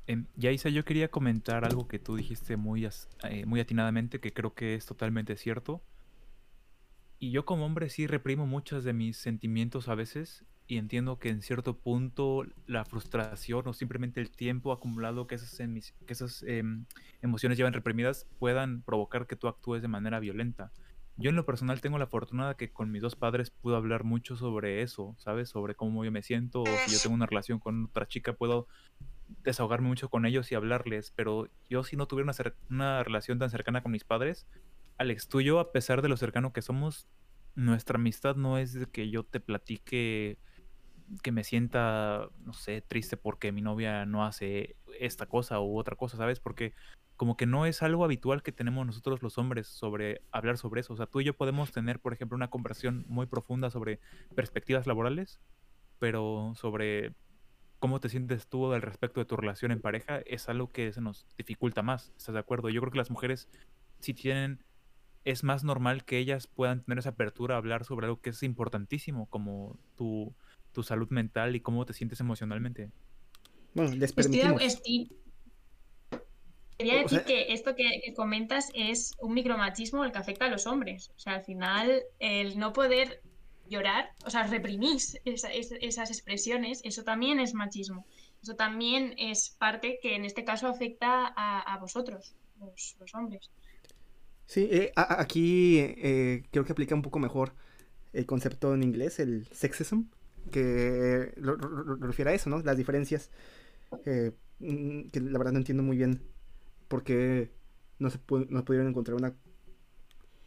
[0.08, 4.54] Eh, Yaisa, yo quería comentar algo que tú dijiste muy, eh, muy atinadamente, que creo
[4.54, 5.82] que es totalmente cierto.
[7.20, 11.30] Y yo como hombre sí reprimo muchos de mis sentimientos a veces y entiendo que
[11.30, 16.86] en cierto punto la frustración o simplemente el tiempo acumulado que esas, que esas em,
[17.22, 20.72] emociones llevan reprimidas puedan provocar que tú actúes de manera violenta.
[21.16, 24.04] Yo en lo personal tengo la fortuna de que con mis dos padres puedo hablar
[24.04, 25.50] mucho sobre eso, ¿sabes?
[25.50, 28.68] Sobre cómo yo me siento, o si yo tengo una relación con otra chica, puedo
[29.44, 33.50] desahogarme mucho con ellos y hablarles, pero yo si no tuviera una, una relación tan
[33.50, 34.48] cercana con mis padres,
[34.98, 37.08] Alex, tú y yo, a pesar de lo cercano que somos,
[37.56, 40.38] nuestra amistad no es de que yo te platique
[41.22, 45.96] que me sienta, no sé, triste porque mi novia no hace esta cosa u otra
[45.96, 46.40] cosa, ¿sabes?
[46.40, 46.74] Porque
[47.16, 50.94] como que no es algo habitual que tenemos nosotros los hombres sobre hablar sobre eso.
[50.94, 54.00] O sea, tú y yo podemos tener, por ejemplo, una conversación muy profunda sobre
[54.36, 55.40] perspectivas laborales,
[56.00, 57.16] pero sobre
[57.80, 61.02] cómo te sientes tú al respecto de tu relación en pareja es algo que se
[61.02, 62.14] nos dificulta más.
[62.18, 62.70] ¿Estás de acuerdo?
[62.70, 63.50] Yo creo que las mujeres
[64.00, 64.64] si tienen
[65.26, 68.44] es más normal que ellas puedan tener esa apertura a hablar sobre algo que es
[68.44, 70.34] importantísimo, como tu,
[70.78, 72.92] tu salud mental y cómo te sientes emocionalmente.
[73.74, 74.62] Bueno, les permitimos.
[76.78, 81.10] Quería decir que esto que, comentas es un micromachismo el que afecta a los hombres.
[81.16, 83.24] O sea, al final, el no poder
[83.68, 88.06] llorar, o sea, reprimís esas expresiones, eso también es machismo.
[88.44, 93.50] Eso también es parte que en este caso afecta a, vosotros, los, hombres.
[94.46, 97.56] Sí, eh, aquí eh, creo que aplica un poco mejor
[98.14, 100.04] el concepto en inglés, el sexism,
[100.48, 101.56] que lo,
[101.98, 102.60] refiere a eso, ¿no?
[102.60, 103.30] Las diferencias,
[104.06, 106.22] eh, mm, que la verdad no entiendo muy bien
[106.88, 107.52] por qué
[108.00, 109.36] no se no pudieron encontrar una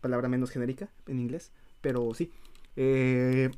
[0.01, 2.33] palabra menos genérica en inglés, pero sí.
[2.77, 3.51] Eh,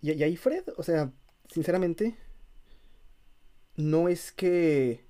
[0.00, 1.12] y, y ahí Fred, o sea,
[1.48, 2.16] sinceramente,
[3.76, 5.04] no es que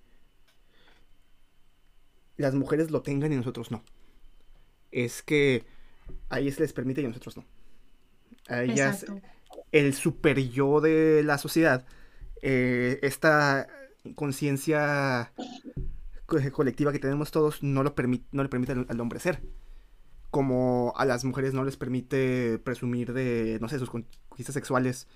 [2.37, 3.83] las mujeres lo tengan y nosotros no.
[4.91, 5.65] Es que
[6.29, 7.45] a ellas les permite y a nosotros no.
[8.49, 9.07] A ellas,
[9.73, 11.85] el super yo de la sociedad,
[12.43, 13.67] eh, esta
[14.15, 15.33] conciencia
[16.27, 17.95] colectiva que tenemos todos no, lo
[18.33, 19.43] no le permite al, hombre ser.
[20.31, 25.09] Como a las mujeres no les permite presumir de, no sé, sus conquistas sexuales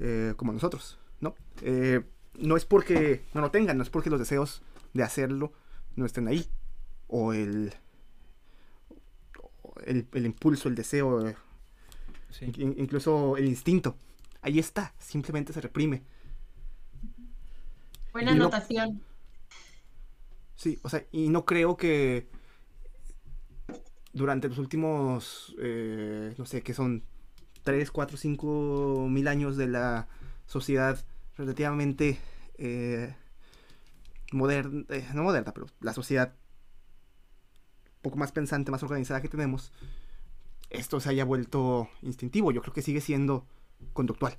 [0.00, 1.34] eh, como nosotros, ¿no?
[1.62, 2.02] Eh,
[2.38, 4.62] no es porque no lo tengan, no es porque los deseos
[4.94, 5.52] de hacerlo
[5.96, 6.46] no estén ahí.
[7.08, 7.74] O el,
[9.84, 11.36] el, impulso, el deseo, eh,
[12.58, 13.96] incluso el instinto.
[14.40, 16.02] Ahí está, simplemente se reprime.
[18.12, 19.00] Buena anotación.
[20.56, 22.28] sí, o sea, y no creo que
[24.12, 27.04] durante los últimos, eh, no sé, que son
[27.62, 30.08] 3, 4, 5 mil años de la
[30.46, 31.02] sociedad
[31.36, 32.18] relativamente
[32.58, 33.14] eh,
[34.32, 36.34] moderna, no moderna, pero la sociedad
[38.02, 39.72] poco más pensante, más organizada que tenemos,
[40.70, 42.52] esto se haya vuelto instintivo.
[42.52, 43.46] Yo creo que sigue siendo
[43.92, 44.36] conductual.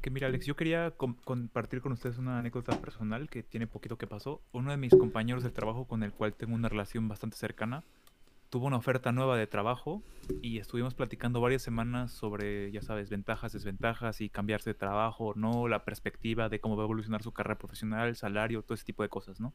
[0.00, 4.06] Que mira, Alex, yo quería compartir con ustedes una anécdota personal que tiene poquito que
[4.06, 4.40] pasó.
[4.52, 7.84] Uno de mis compañeros del trabajo con el cual tengo una relación bastante cercana
[8.50, 10.02] tuvo una oferta nueva de trabajo
[10.40, 15.34] y estuvimos platicando varias semanas sobre, ya sabes, ventajas, desventajas y cambiarse de trabajo o
[15.34, 19.02] no, la perspectiva de cómo va a evolucionar su carrera profesional, salario, todo ese tipo
[19.02, 19.52] de cosas, ¿no?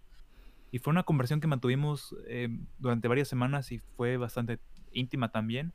[0.74, 4.58] Y fue una conversación que mantuvimos eh, durante varias semanas y fue bastante
[4.92, 5.72] íntima también.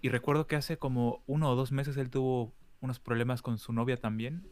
[0.00, 3.72] Y recuerdo que hace como uno o dos meses él tuvo unos problemas con su
[3.72, 4.44] novia también.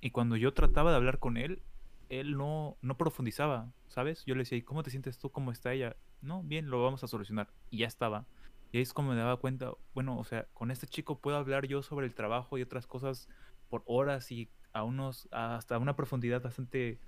[0.00, 1.62] Y cuando yo trataba de hablar con él,
[2.08, 4.24] él no, no profundizaba, ¿sabes?
[4.26, 5.30] Yo le decía, ¿y cómo te sientes tú?
[5.30, 5.94] ¿Cómo está ella?
[6.20, 7.48] No, bien, lo vamos a solucionar.
[7.70, 8.26] Y ya estaba.
[8.72, 11.68] Y ahí es como me daba cuenta, bueno, o sea, con este chico puedo hablar
[11.68, 13.28] yo sobre el trabajo y otras cosas
[13.68, 16.98] por horas y a unos, hasta una profundidad bastante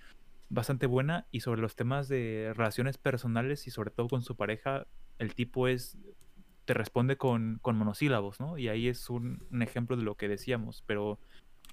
[0.50, 4.86] bastante buena y sobre los temas de relaciones personales y sobre todo con su pareja,
[5.18, 5.98] el tipo es,
[6.64, 8.58] te responde con, monosílabos, ¿no?
[8.58, 11.18] Y ahí es un, ejemplo de lo que decíamos, pero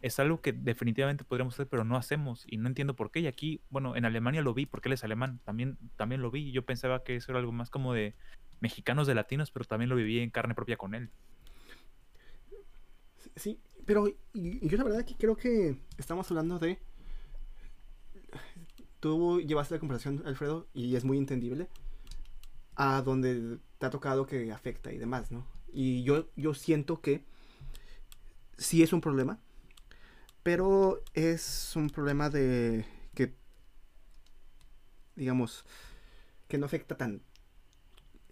[0.01, 3.21] es algo que definitivamente podríamos hacer, pero no hacemos y no entiendo por qué.
[3.21, 6.49] Y aquí, bueno, en Alemania lo vi porque él es alemán, también, también lo vi
[6.49, 8.15] y yo pensaba que eso era algo más como de
[8.59, 11.09] mexicanos de latinos, pero también lo viví en carne propia con él.
[13.35, 16.79] Sí, pero yo la verdad que creo que estamos hablando de
[19.05, 21.69] tú llevaste la conversación, Alfredo, y es muy entendible,
[22.75, 25.45] a donde te ha tocado que afecta y demás, ¿no?
[25.71, 27.23] Y yo, yo siento que
[28.57, 29.39] sí es un problema,
[30.41, 33.35] pero es un problema de que,
[35.15, 35.65] digamos,
[36.47, 37.21] que no afecta tan...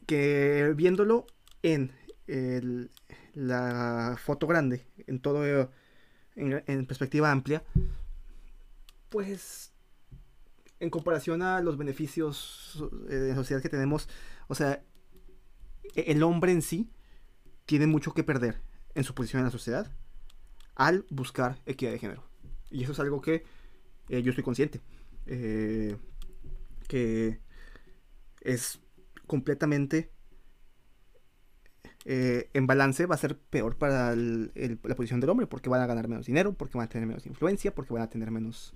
[0.07, 1.27] Que viéndolo
[1.61, 1.91] en
[3.35, 5.69] la foto grande, en todo,
[6.35, 7.63] en, en perspectiva amplia,
[9.09, 9.72] pues
[10.83, 14.09] en comparación a los beneficios eh, de sociedad que tenemos,
[14.47, 14.83] o sea,
[15.95, 16.91] e-, el hombre en sí
[17.65, 18.61] tienen mucho que perder
[18.95, 19.91] en su posición en la sociedad
[20.75, 22.23] al buscar equidad de género.
[22.69, 23.43] Y eso es algo que
[24.09, 24.81] eh, yo estoy consciente.
[25.25, 25.95] Eh,
[26.87, 27.39] que
[28.41, 28.81] es
[29.25, 30.11] completamente
[32.05, 35.87] eh, en balance va a ser peor para la posición del hombre porque van a
[35.87, 38.73] ganar menos dinero, porque van a tener menos influencia, porque van a tener menos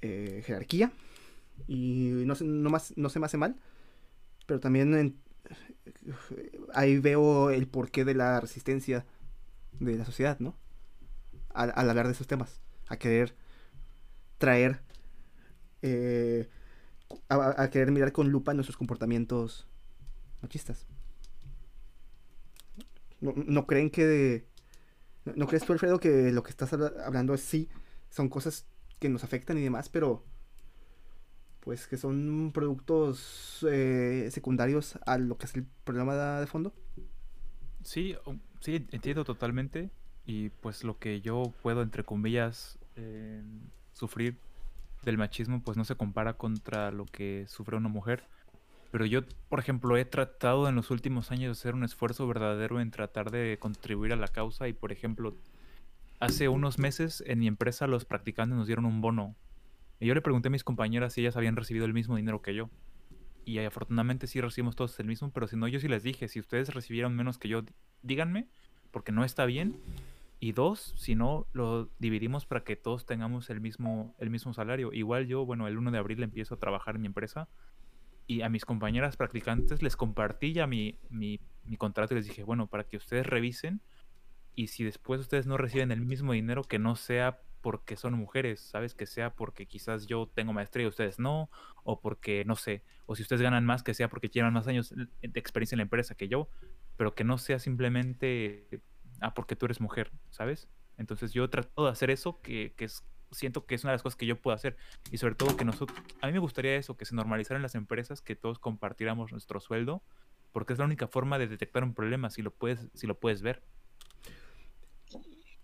[0.00, 0.92] jerarquía.
[1.68, 3.56] Y no, no, más, no se me hace mal,
[4.46, 5.20] pero también
[6.74, 9.04] ahí veo el porqué de la resistencia
[9.78, 10.56] de la sociedad, ¿no?
[11.52, 13.34] Al, hablar de esos temas, a querer
[14.38, 14.80] traer,
[15.82, 16.48] eh,
[17.28, 19.66] a, querer mirar con lupa nuestros comportamientos
[20.42, 20.86] machistas.
[23.20, 24.46] ¿No, creen que...
[25.36, 27.68] ¿No crees tú, Alfredo, que lo que estás hablando es sí,
[28.08, 28.64] son cosas
[29.00, 30.22] que nos afectan y demás, pero
[31.60, 36.72] pues que son productos eh, secundarios a lo que es el problema de, fondo.
[37.82, 38.16] Sí,
[38.60, 39.90] sí, entiendo totalmente.
[40.26, 43.42] Y pues lo que yo puedo, entre comillas, eh,
[43.92, 44.38] sufrir
[45.02, 48.24] del machismo, pues no se compara contra lo que sufre una mujer.
[48.90, 52.80] Pero yo, por ejemplo, he tratado en los últimos años de hacer un esfuerzo verdadero
[52.80, 54.68] en tratar de contribuir a la causa.
[54.68, 55.34] Y, por ejemplo,
[56.20, 59.34] hace unos meses en mi empresa los practicantes nos dieron un bono
[60.00, 62.54] y yo le pregunté a mis compañeras si ellas habían recibido el mismo dinero que
[62.54, 62.70] yo.
[63.44, 66.40] Y afortunadamente sí recibimos todos el mismo, pero si no, yo sí les dije, si
[66.40, 67.62] ustedes recibieron menos que yo,
[68.02, 68.48] díganme,
[68.92, 69.76] porque no está bien.
[70.38, 74.90] Y dos, si no, lo dividimos para que todos tengamos el mismo, el mismo salario.
[74.94, 77.48] Igual yo, bueno, el 1 de abril empiezo a trabajar en mi empresa
[78.26, 82.42] y a mis compañeras practicantes les compartí ya mi, mi, mi contrato y les dije,
[82.42, 83.82] bueno, para que ustedes revisen
[84.54, 88.60] y si después ustedes no reciben el mismo dinero, que no sea porque son mujeres,
[88.60, 88.94] ¿sabes?
[88.94, 91.50] Que sea porque quizás yo tengo maestría y ustedes no,
[91.84, 94.90] o porque, no sé, o si ustedes ganan más, que sea porque llevan más años
[94.90, 96.48] de experiencia en la empresa que yo,
[96.96, 98.82] pero que no sea simplemente,
[99.20, 100.68] ah, porque tú eres mujer, ¿sabes?
[100.96, 104.02] Entonces yo trato de hacer eso, que, que es, siento que es una de las
[104.02, 104.76] cosas que yo puedo hacer,
[105.10, 107.74] y sobre todo que nosotros, a mí me gustaría eso, que se normalizara en las
[107.74, 110.02] empresas, que todos compartiéramos nuestro sueldo,
[110.52, 113.42] porque es la única forma de detectar un problema, si lo puedes, si lo puedes
[113.42, 113.62] ver.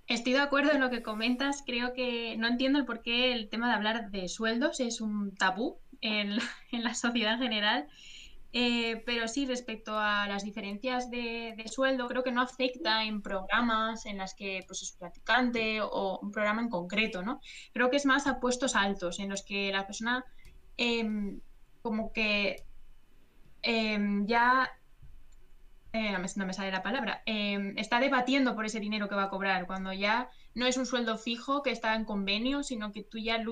[0.09, 1.63] Estoy de acuerdo en lo que comentas.
[1.67, 5.35] Creo que no entiendo el por qué el tema de hablar de sueldos es un
[5.35, 6.37] tabú en,
[6.73, 7.89] la sociedad en general.
[8.53, 14.07] Eh, pero sí, respecto a las diferencias de, sueldo, creo que no afecta en programas
[14.07, 17.41] en las que pues, es practicante o un programa en concreto, ¿no?
[17.73, 20.25] Creo que es más a puestos altos, en los que la persona
[20.79, 21.41] em,
[21.83, 22.65] como que
[23.63, 24.71] em, ya
[25.97, 29.31] eh, no, me, sale la palabra, em, está debatiendo por ese dinero que va a
[29.31, 33.19] cobrar, cuando ya no es un sueldo fijo que está en convenio, sino que tú
[33.19, 33.43] ya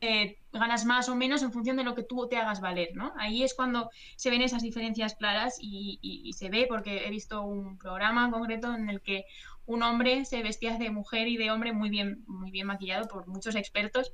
[0.00, 3.12] eh, ganas más o menos en función de lo que tú te hagas valer, ¿no?
[3.18, 7.42] Ahí es cuando se ven esas diferencias claras y, y se ve, porque he visto
[7.42, 9.24] un programa en concreto en el que
[9.68, 13.28] un hombre se vestía de mujer y de hombre muy bien, muy bien maquillado por
[13.28, 14.10] muchos expertos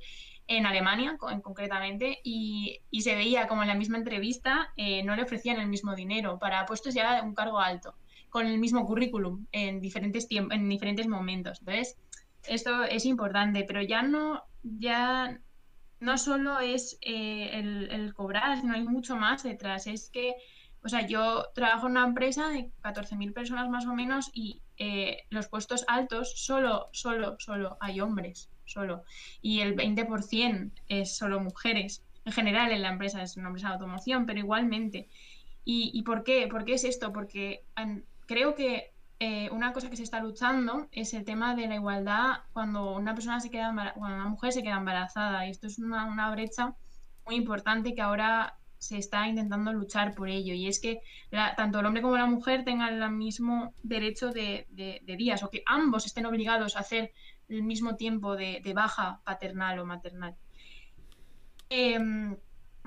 [0.47, 5.23] en Alemania en, concretamente y, se veía como en la misma entrevista eh, no le
[5.23, 7.95] ofrecían el mismo dinero para puestos ya de un cargo alto,
[8.29, 11.59] con el mismo currículum en diferentes, en diferentes momentos.
[11.59, 11.97] Entonces,
[12.43, 15.39] esto es importante, pero ya no, ya
[16.01, 19.87] no solo es eh, el, el, cobrar, sino hay mucho más detrás.
[19.87, 20.33] Es que,
[20.83, 25.23] o sea, yo trabajo en una empresa de 14.000 personas más o menos y eh,
[25.29, 29.03] los puestos altos solo, solo, solo hay hombres solo.
[29.41, 32.03] Y el 20% es solo mujeres.
[32.25, 35.07] En general en la empresa es una empresa de automoción, pero igualmente.
[35.67, 36.47] ¿Y, por qué?
[36.47, 37.11] ¿Por qué es esto?
[37.11, 37.63] Porque
[38.27, 42.43] creo que eh, una cosa que se está luchando es el tema de la igualdad
[42.53, 45.47] cuando una persona se queda cuando una mujer se queda embarazada.
[45.47, 46.75] Y esto es una, brecha
[47.25, 50.53] muy importante que ahora se está intentando luchar por ello.
[50.53, 50.99] Y es que
[51.57, 54.67] tanto el hombre como la mujer tengan el mismo derecho de,
[55.17, 57.11] días o que ambos estén obligados a hacer
[57.49, 60.35] el mismo tiempo de, baja paternal o maternal.
[61.69, 62.37] Em,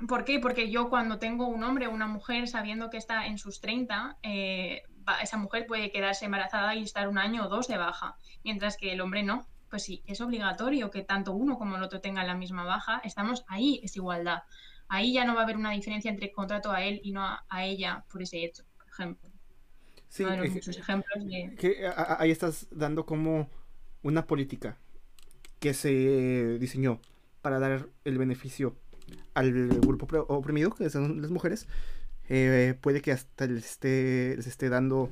[0.06, 0.38] ¿Por qué?
[0.38, 4.18] Porque yo cuando tengo un hombre o una mujer sabiendo que está en sus 30,
[4.22, 4.82] eh,
[5.22, 8.92] esa mujer puede quedarse embarazada y estar un año o dos de baja, mientras que
[8.92, 9.46] el hombre no.
[9.68, 13.00] Pues sí, es obligatorio que tanto uno como el otro tengan la misma baja.
[13.04, 14.44] Estamos ahí, es igualdad.
[14.88, 17.64] Ahí ya no va a haber una diferencia entre contrato a él y no a,
[17.64, 19.30] ella por ese hecho, por ejemplo.
[20.08, 21.24] Sí, muchos ejemplos
[22.18, 23.50] ahí estás dando como
[24.02, 24.78] una política
[25.58, 27.00] que se diseñó
[27.42, 28.76] para dar el beneficio
[29.34, 31.66] al grupo oprimido, que son las mujeres,
[32.28, 35.10] eh, puede que hasta les esté, les esté dando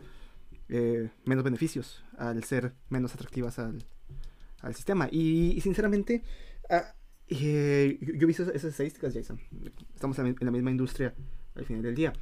[0.69, 3.85] eh, menos beneficios al ser menos atractivas al,
[4.75, 5.09] sistema.
[5.13, 6.25] Y, sinceramente,
[7.29, 9.41] eh, yo, he visto esas estadísticas, Jason.
[9.95, 11.15] Estamos en la misma industria
[11.55, 12.13] al final del día.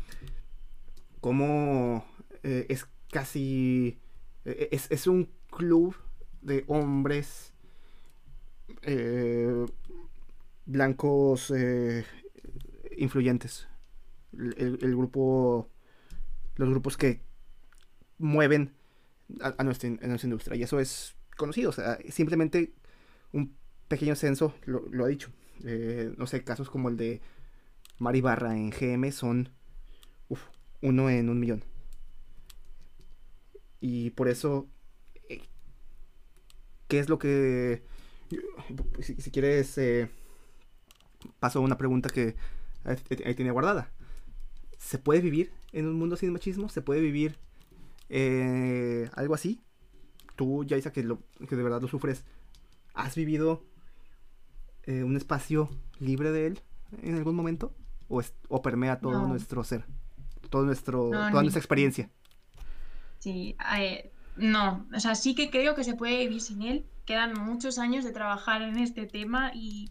[1.20, 2.04] ¿Cómo
[2.42, 3.98] es casi...
[4.44, 5.94] e- Es, es un club
[6.42, 7.54] de hombres
[8.82, 9.66] eh,
[10.66, 12.04] blancos eh,
[12.96, 13.66] influyentes.
[14.32, 15.70] El, grupo...
[16.56, 17.20] Los grupos que
[18.18, 18.72] mueven
[19.40, 20.56] a, nuestra, a nuestra industria.
[20.56, 21.70] Y eso es conocido.
[21.70, 22.74] O sea, simplemente
[23.32, 23.56] un
[23.88, 25.30] pequeño censo lo, ha dicho.
[25.64, 27.20] Eh, no sé, casos como el de
[27.98, 29.50] Mari Barra en GM son
[30.80, 31.64] uno en un millón.
[33.80, 34.68] Y por eso,
[35.28, 35.42] eh,
[36.88, 37.82] ¿qué es lo que...
[39.00, 40.08] Si, quieres, eh,
[41.38, 42.34] paso a una pregunta que
[42.84, 43.90] ahí tenía guardada.
[44.78, 46.68] ¿Se puede vivir en un mundo sin machismo?
[46.68, 47.38] ¿Se puede vivir
[49.14, 49.60] algo así?
[50.36, 52.24] Tú, Yaisa, que, lo, que de verdad lo sufres,
[52.92, 53.62] ¿has vivido
[54.86, 56.60] eh, un espacio libre de él
[57.02, 57.72] en algún momento?
[58.08, 59.28] ¿O, es- o permea todo No.
[59.28, 59.84] nuestro ser?
[60.50, 62.10] Todo nuestro, No, toda ni- nuestra experiencia.
[63.18, 66.84] Sí, eh, no, o sea, sí que creo que se puede vivir sin él.
[67.06, 69.90] Quedan muchos años de trabajar en este tema y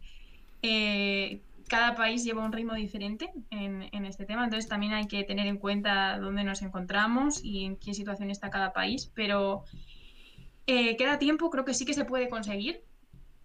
[0.61, 5.23] eh, cada país lleva un ritmo diferente en, en este tema, entonces también hay que
[5.23, 9.63] tener en cuenta dónde nos encontramos y en qué situación está cada país, pero
[10.67, 12.83] eh, queda tiempo, creo que sí que se puede conseguir.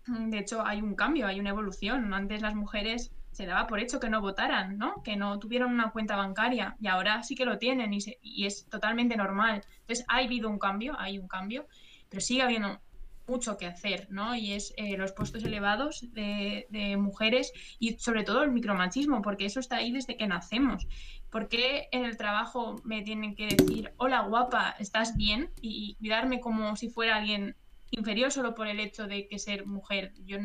[0.09, 2.13] De hecho, hay un cambio, hay una evolución.
[2.15, 5.03] Antes las mujeres se daba por hecho que no votaran, ¿no?
[5.03, 8.47] Que no tuvieran una cuenta bancaria y ahora sí que lo tienen y, se- y
[8.47, 9.63] es totalmente normal.
[9.81, 11.67] Entonces, ha habido un cambio, hay un cambio,
[12.09, 12.81] pero sigue habiendo
[13.29, 14.35] mucho que hacer, ¿no?
[14.35, 19.45] Y es eh, los puestos elevados de, de mujeres y sobre todo el micromachismo, porque
[19.45, 20.87] eso está ahí desde que nacemos.
[21.31, 25.51] ¿Por qué en el trabajo me tienen que decir, hola guapa, ¿estás bien?
[25.61, 27.55] Y, y cuidarme como si fuera alguien
[27.91, 30.13] inferior solo por el hecho de que ser mujer.
[30.25, 30.39] Yo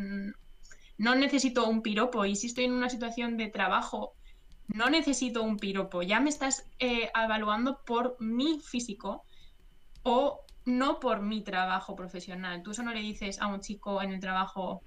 [0.98, 4.14] no necesito un piropo y si estoy en una situación de trabajo,
[4.68, 6.02] no necesito un piropo.
[6.02, 9.24] Ya me estás eh, evaluando por mi físico
[10.04, 12.64] o no por mi trabajo profesional.
[12.64, 14.82] Tú eso no le dices a un chico en el trabajo,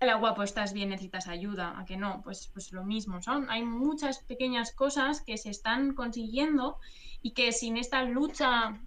[0.00, 3.20] hola guapo, estás bien, necesitas ayuda, a que no, pues, pues lo mismo.
[3.22, 6.78] Son, hay muchas pequeñas cosas que se están consiguiendo
[7.22, 8.80] y que sin esta lucha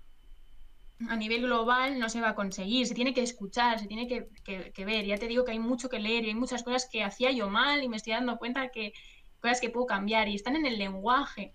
[1.09, 4.27] a nivel global no se va a conseguir, se tiene que escuchar, se tiene que,
[4.43, 5.05] que- que ver.
[5.05, 7.49] Ya te digo que hay mucho que leer y hay muchas cosas que hacía yo
[7.49, 8.93] mal y me estoy dando cuenta que
[9.39, 11.53] cosas que puedo cambiar y están en el lenguaje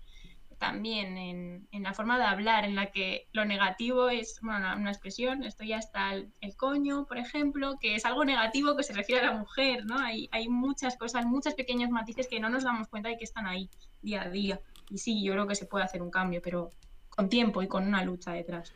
[0.57, 4.75] también, en, en la forma de hablar, en la que lo negativo es bueno, una,
[4.77, 8.93] una expresión, estoy hasta el, el coño, por ejemplo, que es algo negativo que se
[8.93, 9.99] refiere a la mujer, ¿no?
[9.99, 13.45] Hay, hay muchas cosas, muchos pequeños matices que no nos damos cuenta de que están
[13.47, 13.69] ahí
[14.01, 14.61] día a día.
[14.87, 16.69] Y sí, yo creo que se puede hacer un cambio, pero
[17.09, 18.73] con tiempo y con una lucha detrás.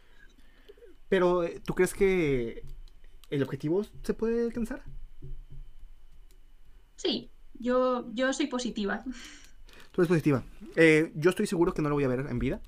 [1.10, 2.64] Pero, eh, ¿tú crees que
[3.30, 4.84] el objetivo se puede alcanzar?
[6.95, 7.30] Sí,
[7.60, 9.03] yo, yo soy positiva.
[9.91, 10.43] Tú eres positiva.
[10.76, 12.62] Eh, yo estoy seguro que no lo voy a ver en vida.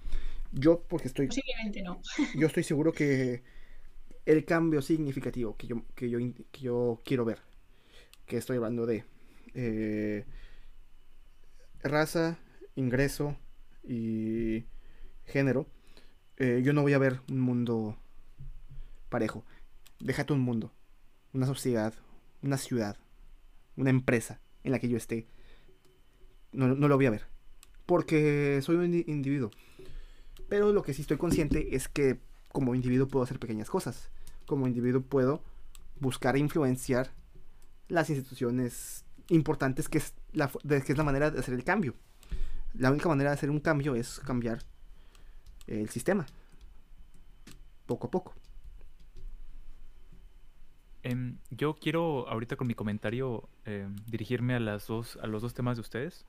[0.51, 2.01] Yo, porque estoy, Posiblemente no.
[2.35, 3.43] yo estoy seguro que
[4.25, 6.19] el cambio significativo que yo, que yo,
[6.51, 7.39] que yo quiero ver,
[8.25, 9.03] que estoy hablando de
[9.53, 10.25] eh,
[11.83, 12.37] raza,
[12.75, 13.37] ingreso
[13.83, 14.65] y
[15.25, 15.67] género,
[16.37, 17.97] eh, yo no voy a ver un mundo
[19.09, 19.43] parejo.
[19.99, 20.71] Déjate un mundo,
[21.33, 21.93] una sociedad,
[22.41, 22.97] una ciudad,
[23.75, 25.27] una empresa en la que yo esté.
[26.51, 27.27] No, no lo voy a ver.
[27.85, 29.51] Porque soy un indi- individuo.
[30.47, 32.19] Pero lo que sí estoy consciente es que
[32.51, 34.09] como individuo puedo hacer pequeñas cosas.
[34.45, 35.43] Como individuo puedo
[35.99, 37.11] buscar influenciar
[37.87, 41.93] las instituciones importantes que es la, que es la manera de hacer el cambio.
[42.73, 44.63] La única manera de hacer un cambio es cambiar
[45.67, 46.25] el sistema.
[47.85, 48.33] Poco a poco.
[51.01, 55.53] Em, yo quiero ahorita con mi comentario em, dirigirme a las dos, a los dos
[55.53, 56.25] temas de ustedes.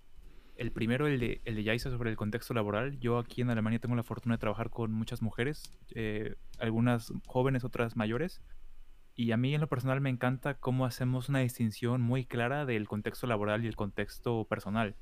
[0.57, 2.99] El primero, el de, el de sobre el contexto laboral.
[3.01, 7.65] Yo aquí en Alemania tengo la fortuna de trabajar con muchas mujeres, eh, algunas jóvenes,
[7.65, 8.43] otras mayores.
[9.17, 12.87] Y a mí en lo personal me encanta cómo hacemos una distinción muy clara del
[12.89, 14.95] contexto laboral y el contexto personal.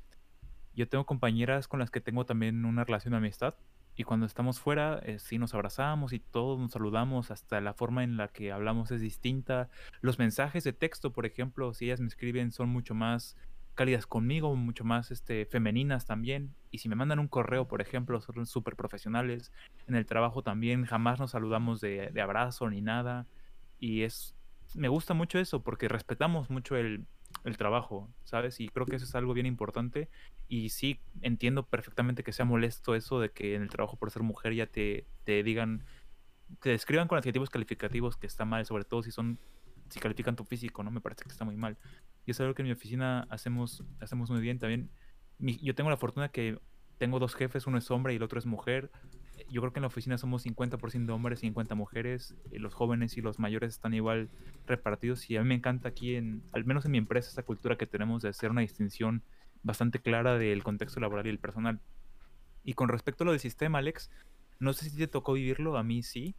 [0.74, 3.54] Yo tengo compañeras con las que tengo también una relación de amistad
[3.98, 8.04] y cuando estamos fuera eh, sí nos abrazamos y todos nos saludamos, hasta la forma
[8.04, 9.70] en la que hablamos es distinta.
[10.02, 13.36] Los mensajes de texto, por ejemplo, si ellas me escriben son mucho más
[13.74, 16.54] cálidas conmigo, mucho más este, femeninas también.
[16.70, 19.50] Y si me mandan un correo, por ejemplo, son súper profesionales.
[19.88, 23.26] En el trabajo también jamás nos saludamos de, de abrazo ni nada.
[23.80, 24.36] Y es,
[24.76, 27.04] me gusta mucho eso porque respetamos mucho el,
[27.44, 28.60] el trabajo, ¿sabes?
[28.60, 30.08] Y creo que eso es algo bien importante.
[30.48, 34.22] Y sí, entiendo perfectamente que sea molesto eso de que en el trabajo por ser
[34.22, 35.84] mujer ya te, te digan,
[36.60, 39.38] te describan con adjetivos calificativos que está mal, sobre todo si son,
[39.90, 40.90] si califican tu físico, ¿no?
[40.90, 41.76] Me parece que está muy mal.
[42.26, 44.90] Y es algo que en mi oficina hacemos, hacemos muy bien también.
[45.38, 46.58] Mi- yo tengo la fortuna que
[46.98, 48.90] tengo dos jefes, uno es hombre y el otro es mujer.
[49.50, 53.16] Yo creo que en la oficina somos 50% hombres y 50 mujeres, y los jóvenes
[53.16, 54.28] y los mayores están igual
[54.66, 57.76] repartidos y a mí me encanta aquí, en, al menos en mi empresa, esta cultura
[57.76, 59.22] que tenemos de hacer una distinción
[59.62, 61.80] bastante clara del contexto laboral y el personal.
[62.64, 64.10] Y con respecto a lo del sistema, Alex,
[64.58, 66.34] no sé si te tocó vivirlo, a mí sí.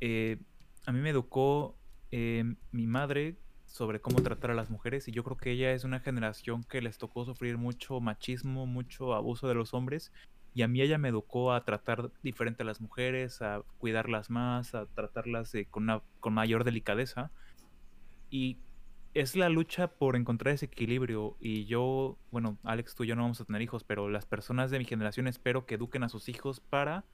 [0.00, 0.38] Eh,
[0.86, 1.76] a mí me educó
[2.10, 5.84] eh, mi madre sobre cómo tratar a las mujeres y yo creo que ella es
[5.84, 10.12] una generación que les tocó sufrir mucho machismo, mucho abuso de los hombres
[10.54, 14.74] y a mí ella me educó a tratar diferente a las mujeres, a cuidarlas más,
[14.74, 17.30] a tratarlas con, con mayor delicadeza.
[18.30, 18.58] Y
[19.14, 21.36] es la lucha por encontrar ese equilibrio.
[21.40, 24.70] Y yo, bueno, Alex, tú y yo no vamos a tener hijos, pero las personas
[24.70, 27.04] de mi generación espero que eduquen a sus hijos para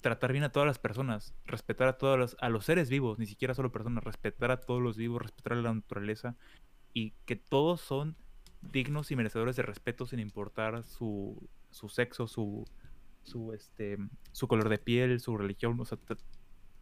[0.00, 3.26] tratar bien a todas las personas, respetar a todos los, a los seres vivos, ni
[3.26, 6.36] siquiera solo personas, respetar a todos los vivos, respetar a la naturaleza
[6.92, 8.16] y que todos son
[8.60, 12.64] dignos y merecedores de respeto sin importar su, su sexo, su,
[13.22, 13.98] su, este,
[14.32, 15.98] su color de piel, su religión, o sea,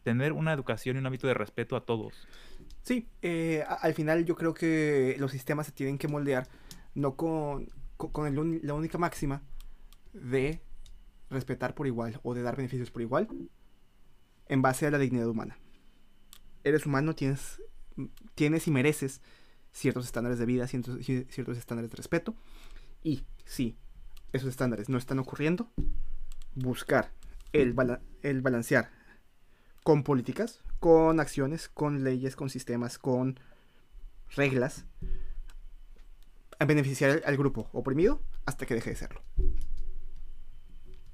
[0.03, 2.29] tener una educación y un hábito de respeto a todos.
[2.83, 6.49] Sí, eh, al final yo creo que los sistemas se tienen que moldear
[6.95, 9.43] no con, con, la única máxima
[10.13, 10.61] de
[11.31, 13.29] respetar por igual o de dar beneficios por igual
[14.47, 15.59] en base a la dignidad humana.
[16.65, 17.63] Eres humano, tienes,
[18.35, 19.23] tienes y mereces
[19.73, 22.37] ciertos estándares de vida, ciertos, ciertos estándares de respeto.
[23.03, 23.79] Y sí,
[24.33, 25.69] esos estándares no están ocurriendo,
[26.55, 27.11] buscar
[27.53, 27.75] el,
[28.23, 28.91] el balancear
[29.83, 33.39] con políticas, con acciones, con leyes, con sistemas, con
[34.35, 34.87] reglas,
[36.59, 39.23] a beneficiar al grupo oprimido hasta que deje de serlo.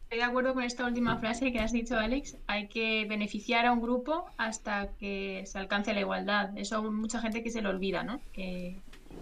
[0.09, 2.39] Estoy de acuerdo con esta última frase que has dicho, Alex.
[2.47, 6.57] Hay que beneficiar a un grupo hasta que se alcance la igualdad.
[6.57, 8.21] Eso mucha gente que se lo olvida, ¿no?
[8.33, 8.81] Que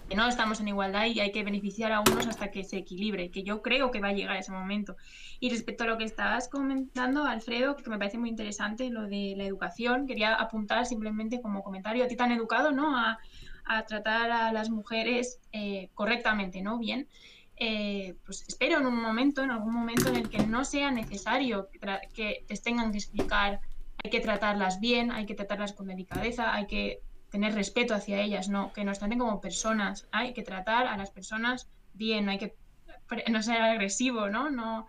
[0.09, 3.31] que no estamos en igualdad y hay que beneficiar a unos hasta que se equilibre,
[3.31, 4.97] que yo creo que va a llegar ese momento.
[5.41, 9.35] Y respecto a lo que estabas comentando, Alfredo, que me parece muy interesante, lo de
[9.37, 12.97] la educación, quería apuntar simplemente como comentario, a ti tan educado, ¿no?
[12.97, 13.19] A,
[13.89, 16.79] tratar a las mujeres eh, correctamente, ¿no?
[16.79, 17.09] Bien.
[17.57, 21.69] Eh, pues espero en un momento, en algún momento en el que no sea necesario
[21.71, 21.81] que,
[22.15, 23.61] que les tengan que explicar,
[24.05, 28.49] hay que tratarlas bien, hay que tratarlas con delicadeza, hay que tener respeto hacia ellas,
[28.49, 30.09] no, que nos traten como personas.
[30.13, 32.57] Hay que tratar a las personas bien, no hay que
[33.31, 34.51] no ser agresivo, ¿no?
[34.51, 34.87] No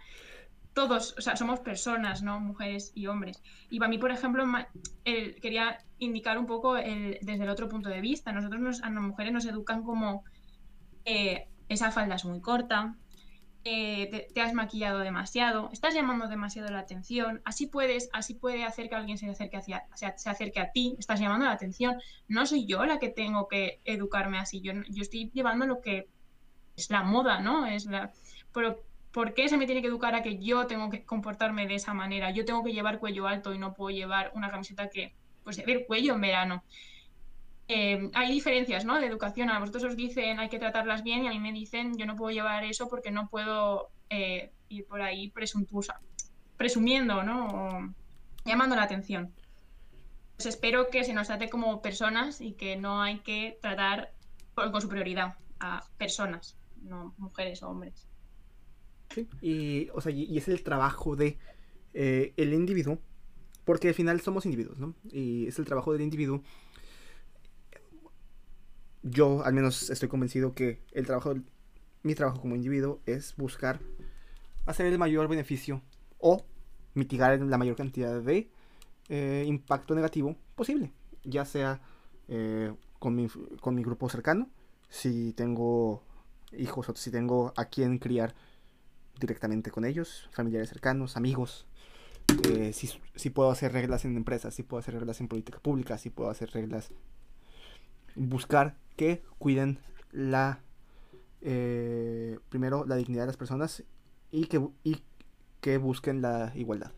[0.77, 2.39] todos, o sea, somos personas, ¿no?
[2.39, 3.41] Mujeres y hombres.
[3.71, 4.45] Y para mí, por ejemplo,
[5.03, 8.31] quería indicar un poco desde el otro punto de vista.
[8.31, 10.23] Nosotros nos, a las mujeres nos educan como
[11.03, 12.95] eh, esa falda es muy corta,
[13.70, 18.88] eh, te, has maquillado demasiado, estás llamando demasiado la atención, así puedes, así puede hacer
[18.88, 21.97] que alguien se acerque, hacia, se, acerque a ti, estás llamando la atención.
[22.30, 26.07] No soy yo la que tengo que educarme así, yo, yo estoy llevando lo que
[26.78, 27.65] es la moda, ¿no?
[27.65, 28.13] Es la,
[28.53, 31.76] pero ¿por qué se me tiene que educar a que yo tengo que comportarme de
[31.76, 32.32] esa manera?
[32.32, 35.13] Yo tengo que llevar cuello alto y no puedo llevar una camiseta que,
[35.43, 36.63] pues, ver cuello en verano.
[37.68, 38.99] Eh, hay diferencias, ¿no?
[38.99, 39.49] De educación.
[39.49, 42.15] A vosotros os dicen hay que tratarlas bien y a mí me dicen yo no
[42.15, 45.99] puedo llevar eso porque no puedo eh, ir por ahí presuntuosa,
[46.55, 47.93] presumiendo, ¿no?
[48.45, 49.34] llamando la atención.
[50.38, 54.13] Pues espero que se nos trate como personas y que no hay que tratar
[54.53, 58.07] con, su prioridad a personas, no mujeres o hombres.
[59.13, 61.38] Sí, y, o sea, y es el trabajo de
[61.93, 62.99] eh, el individuo,
[63.65, 64.93] porque al final somos individuos, ¿no?
[65.11, 66.43] Y es el trabajo del individuo
[69.10, 71.36] yo al menos estoy convencido que el trabajo,
[72.03, 73.80] mi trabajo como individuo es buscar
[74.66, 75.82] hacer el mayor beneficio
[76.20, 76.43] o
[76.93, 78.49] mitigar la mayor cantidad de
[79.10, 80.91] eh, impacto negativo posible,
[81.24, 81.80] ya sea
[82.28, 83.28] eh, con, mi,
[83.62, 84.49] con mi grupo cercano,
[84.89, 86.03] si tengo
[86.51, 88.36] hijos o si tengo a quien criar
[89.20, 91.68] directamente con ellos, familiares cercanos, amigos,
[92.49, 95.97] eh, si, si, puedo hacer reglas en empresas, si puedo hacer reglas en política pública,
[95.97, 96.91] si puedo hacer reglas,
[98.18, 99.80] buscar que cuiden
[100.11, 100.59] la
[101.41, 103.84] eh, primero la dignidad de las personas
[104.32, 105.03] y que, y
[105.61, 106.91] que busquen la igualdad.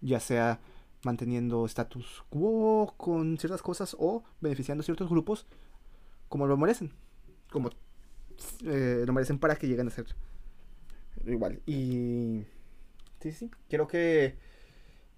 [0.00, 0.60] Ya sea
[1.04, 5.46] manteniendo status quo con ciertas cosas o beneficiando ciertos grupos
[6.28, 6.92] como lo merecen
[7.50, 7.70] como
[8.64, 10.06] eh, lo merecen para que lleguen a ser
[11.26, 11.60] igual.
[11.66, 12.44] Y
[13.20, 14.36] sí sí creo que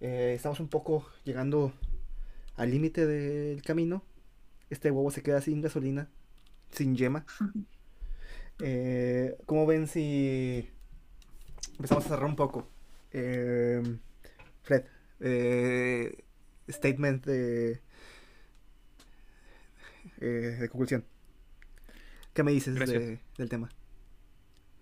[0.01, 1.73] eh, estamos un poco llegando
[2.57, 4.03] al límite del camino
[4.71, 6.09] este huevo se queda sin gasolina,
[6.71, 7.25] sin yema.
[8.61, 10.71] Eh, ¿Cómo ven si
[11.73, 12.69] empezamos a cerrar un poco?
[13.11, 13.83] Eh,
[14.63, 14.85] Fred,
[15.19, 16.23] eh,
[16.69, 17.81] statement de,
[20.21, 21.05] de conclusión.
[22.33, 23.71] ¿Qué me dices del tema?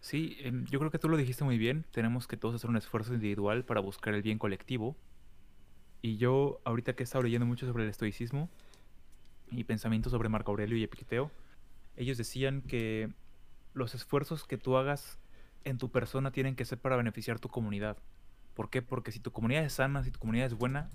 [0.01, 1.87] Sí, em, yo creo que tú lo dijiste muy bien.
[1.93, 4.97] Tenemos que todos hacer un esfuerzo individual para buscar el bien colectivo.
[6.03, 8.51] Y yo, ahorita que he estado leyendo mucho sobre el estoicismo
[9.53, 11.31] y pensamientos sobre Marco Aurelio y Epicteo,
[11.97, 13.13] ellos decían que
[13.75, 15.19] los esfuerzos que tú hagas
[15.65, 17.97] en tu persona tienen que ser para beneficiar tu comunidad.
[18.55, 18.83] ¿Por qué?
[18.83, 20.91] Porque si tu comunidad es sana, si tu comunidad es buena,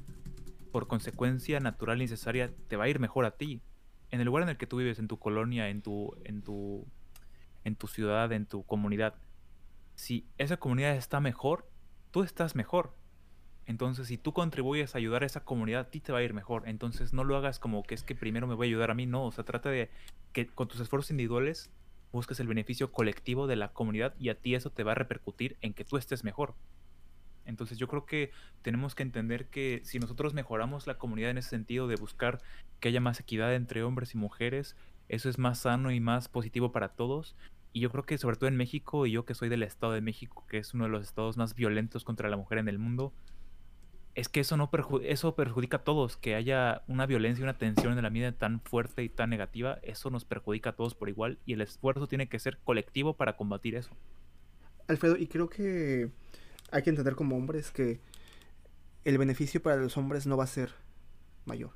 [0.72, 3.62] por consecuencia natural y necesaria te va a ir mejor a ti.
[4.12, 6.86] En el lugar en el que tú vives, en tu colonia, en tu, en tu,
[7.64, 9.16] en tu ciudad, en tu comunidad,
[9.96, 11.70] si esa comunidad está mejor,
[12.12, 12.96] tú estás mejor.
[13.68, 16.34] Entonces, si tú contribuyes a ayudar a esa comunidad, a ti te va a ir
[16.34, 16.64] mejor.
[16.68, 19.06] Entonces, no lo hagas como que es que primero me voy a ayudar a mí,
[19.06, 19.26] no.
[19.26, 19.90] O sea, trata de
[20.32, 21.70] que con tus esfuerzos individuales
[22.14, 25.58] busques el beneficio colectivo de la comunidad y a ti eso te va a repercutir
[25.62, 26.56] en que tú estés mejor.
[27.46, 31.50] Entonces yo creo que tenemos que entender que si nosotros mejoramos la comunidad en ese
[31.50, 32.42] sentido de buscar
[32.80, 34.76] que haya más equidad entre hombres y mujeres,
[35.10, 37.36] eso es más sano y más positivo para todos.
[37.72, 40.02] Y yo creo que sobre todo en México, y yo que soy del Estado de
[40.02, 43.14] México, que es uno de los estados más violentos contra la mujer en el mundo,
[44.18, 44.68] es que eso no
[45.04, 48.60] eso perjudica a todos, que haya una violencia y una tensión en la vida tan
[48.62, 52.28] fuerte y tan negativa, eso nos perjudica a todos por igual y el esfuerzo tiene
[52.28, 53.92] que ser colectivo para combatir eso.
[54.88, 56.10] Alfredo, y creo que
[56.72, 58.00] hay que entender como hombres que
[59.06, 60.72] el beneficio para los hombres no va a ser
[61.46, 61.74] mayor.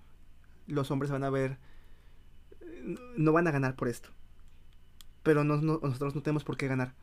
[0.65, 1.59] Los hombres van a ver,
[3.17, 4.09] no van a ganar por esto.
[5.21, 6.95] Pero nosotros no tenemos por qué ganar.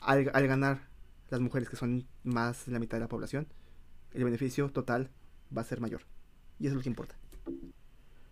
[0.00, 0.91] al ganar
[1.32, 3.48] las mujeres, que son más de la mitad de la población,
[4.12, 5.10] el beneficio total
[5.56, 6.02] va a ser mayor.
[6.60, 7.16] Y eso es lo que importa.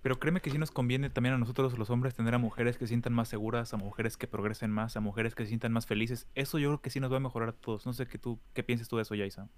[0.03, 2.84] Pero créeme que sí nos conviene también a nosotros los hombres tener a mujeres que
[2.84, 5.86] se sientan más seguras, a mujeres que progresen más, a mujeres que se sientan más
[5.86, 6.26] felices.
[6.34, 7.84] Eso yo creo que sí nos va a mejorar a todos.
[7.86, 9.48] No sé qué tú, qué piensas tú de eso, Yaisa.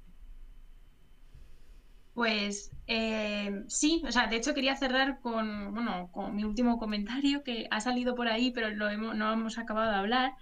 [2.15, 7.43] Pues eh, sí, o sea, de hecho quería cerrar con, bueno, con mi último comentario
[7.43, 10.35] que ha salido por ahí, pero lo hemos, no hemos acabado de hablar.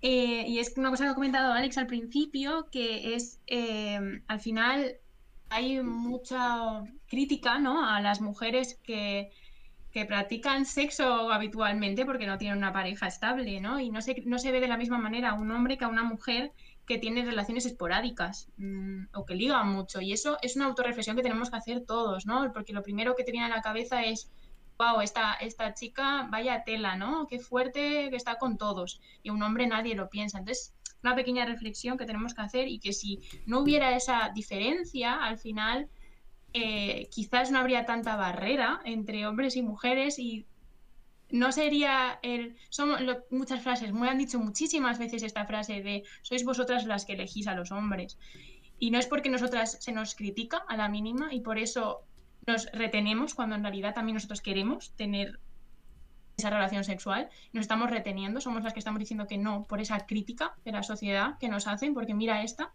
[0.00, 4.40] Eh, y es una cosa que ha comentado Alex al principio, que es, eh, al
[4.40, 4.96] final
[5.50, 7.88] hay mucha crítica ¿no?
[7.88, 9.30] a las mujeres que,
[9.90, 13.80] que, practican sexo habitualmente porque no tienen una pareja estable, ¿no?
[13.80, 15.88] Y no se, no se ve de la misma manera a un hombre que a
[15.88, 16.52] una mujer
[16.86, 20.00] que tiene relaciones esporádicas mmm, o que ligan mucho.
[20.00, 22.50] Y eso es una autorreflexión que tenemos que hacer todos, ¿no?
[22.52, 24.30] Porque lo primero que te viene a la cabeza es
[24.78, 27.26] wow, esta, esta chica, vaya tela, ¿no?
[27.26, 29.00] Qué fuerte que está con todos.
[29.22, 30.38] Y un hombre nadie lo piensa.
[30.38, 30.72] Entonces,
[31.02, 35.38] una pequeña reflexión que tenemos que hacer y que si no hubiera esa diferencia, al
[35.38, 35.88] final
[36.52, 40.46] eh, quizás no habría tanta barrera entre hombres y mujeres y
[41.30, 42.56] no sería el...
[42.70, 42.90] Son
[43.30, 47.48] muchas frases, me han dicho muchísimas veces esta frase de sois vosotras las que elegís
[47.48, 48.18] a los hombres.
[48.78, 52.04] Y no es porque nosotras se nos critica a la mínima y por eso
[52.48, 55.38] nos retenemos cuando en realidad también nosotros queremos tener
[56.38, 60.06] esa relación sexual, nos estamos reteniendo, somos las que estamos diciendo que no por esa
[60.06, 62.72] crítica de la sociedad que nos hacen, porque mira esta,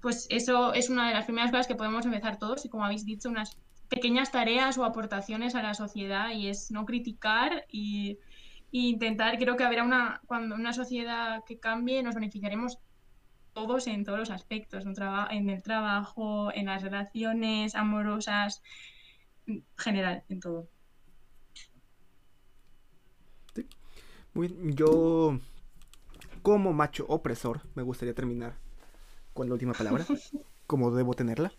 [0.00, 3.04] pues eso es una de las primeras cosas que podemos empezar todos y como habéis
[3.04, 3.58] dicho, unas
[3.88, 8.18] pequeñas tareas o aportaciones a la sociedad y es no criticar y,
[8.70, 12.78] intentar, creo que habrá una, cuando una sociedad que cambie nos beneficiaremos
[13.56, 18.62] todos en todos los aspectos, en el trabajo, en las relaciones amorosas,
[19.46, 20.68] en general, en todo.
[24.34, 25.40] Muy yo,
[26.42, 28.58] como macho opresor, me gustaría terminar
[29.32, 30.04] con la última palabra,
[30.66, 31.50] como debo tenerla.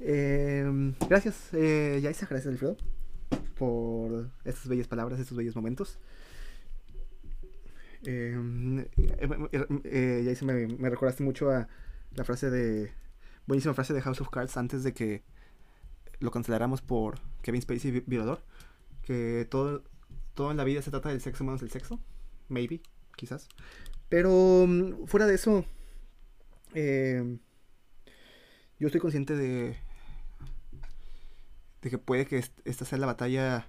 [0.00, 2.76] Em, gracias, eh, Yaisa, gracias, Alfredo,
[3.56, 6.00] por estas bellas palabras, estos bellos momentos.
[8.04, 11.68] Em, eh, eh, ya me, me, recordaste mucho a
[12.14, 12.92] la frase de.
[13.46, 15.22] Buenísima frase de House of Cards antes de que
[16.20, 18.42] lo canceláramos por Kevin Spacey violador.
[19.02, 19.82] Que todo,
[20.34, 22.00] todo en la vida se trata del sexo menos del sexo.
[22.48, 22.80] Maybe,
[23.16, 23.48] quizás.
[24.08, 25.64] Pero mm, fuera de eso.
[26.74, 27.38] Em,
[28.78, 29.76] yo estoy consciente de.
[31.82, 33.66] De que puede que esta sea la batalla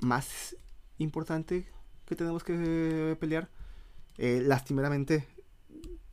[0.00, 0.56] más
[0.98, 1.66] importante
[2.06, 3.48] que tenemos que pelear.
[4.18, 5.26] Eh, lastimeramente,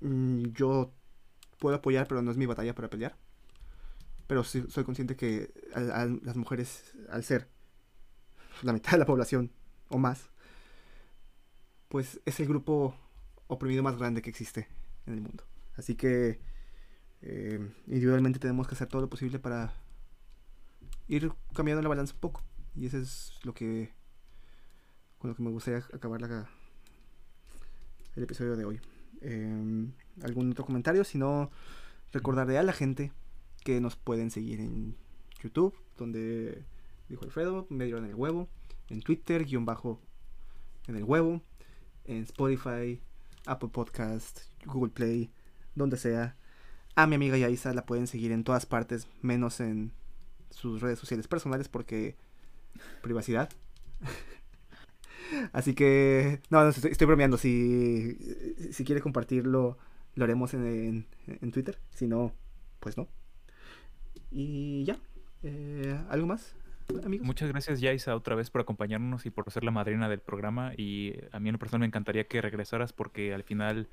[0.02, 0.92] mm, yo
[1.60, 3.16] puedo apoyar, pero no es mi batalla para pelear.
[4.28, 7.50] Pero soy consciente que las mujeres, al ser
[8.64, 9.52] la mitad de la población
[9.90, 10.30] o más,
[11.90, 12.96] pues es el grupo
[13.48, 14.70] oprimido más grande que existe
[15.06, 15.44] en el mundo.
[15.76, 16.40] Así que
[17.22, 19.74] eh, individualmente tenemos que hacer todo lo posible para
[21.08, 22.42] ir cambiando la balanza un poco.
[22.76, 23.92] Y eso es lo que
[25.22, 26.50] con lo que me gustaría acabar la,
[28.16, 28.82] el episodio de hoy.
[29.22, 29.92] Em,
[30.24, 31.04] ¿Algún otro comentario?
[31.04, 31.52] Si no,
[32.12, 33.12] recordaré a la gente
[33.64, 34.96] que nos pueden seguir en
[35.44, 36.66] YouTube, donde
[37.08, 38.50] dijo Alfredo, me dieron el huevo,
[38.90, 40.02] en Twitter, guion bajo
[40.88, 41.42] en el huevo,
[42.06, 43.00] en Spotify,
[43.46, 45.30] Apple Podcast, Google Play,
[45.76, 46.36] donde sea.
[46.96, 49.92] A mi amiga Yaisa la pueden seguir en todas partes, menos en
[50.50, 52.18] sus redes sociales personales porque
[53.04, 53.52] privacidad.
[55.54, 57.38] Así que, no, no estoy, estoy bromeando.
[57.38, 58.18] Si,
[58.72, 59.78] si quiere compartirlo,
[60.16, 61.80] lo haremos en, en, Twitter.
[61.92, 62.34] Si no,
[62.80, 63.08] pues no.
[64.32, 64.98] Y ya.
[65.44, 66.56] Eh, ¿Algo más?
[67.06, 67.26] Amigos.
[67.26, 70.74] Muchas gracias, Yaisa, otra vez por acompañarnos y por ser la madrina del programa.
[70.76, 73.88] Y a mí en lo personal me encantaría que regresaras porque al final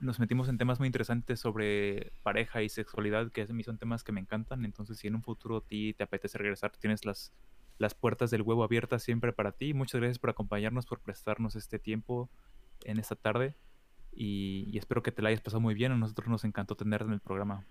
[0.00, 4.02] nos metimos en temas muy interesantes sobre pareja y sexualidad, que a mí son temas
[4.02, 4.64] que me encantan.
[4.64, 7.32] Entonces, si en un futuro a ti te apetece regresar, tienes las,
[7.82, 9.74] las puertas del huevo abiertas siempre para ti.
[9.74, 12.30] Muchas gracias por acompañarnos, por prestarnos este tiempo
[12.84, 13.56] en esta tarde.
[14.12, 15.90] Y, espero que te la hayas pasado muy bien.
[15.92, 17.66] A nosotros nos encantó tenerte en el programa.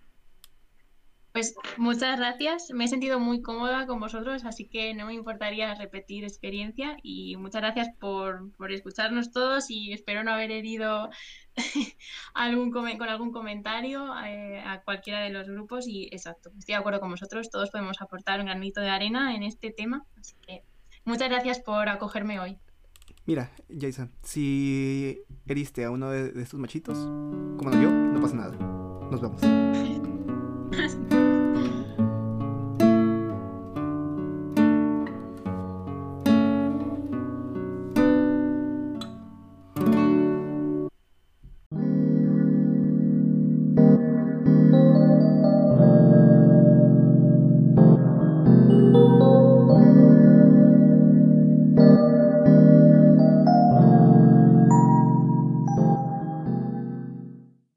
[1.34, 5.74] Pues muchas gracias, me he sentido muy cómoda con vosotros, así que no me importaría
[5.76, 11.10] repetir experiencia y muchas gracias por, por escucharnos todos y espero no haber herido
[12.34, 17.00] algún con algún comentario eh, a cualquiera de los grupos y exacto, estoy de acuerdo
[17.00, 20.64] con vosotros, todos podemos aportar un granito de arena en este tema, así que
[21.06, 22.58] muchas gracias por acogerme hoy.
[23.26, 28.36] Mira, Jason, si heriste a uno de, de estos machitos, como no yo, no pasa
[28.36, 28.58] nada.
[29.10, 29.42] Nos vemos.
[30.72, 31.41] Thank you.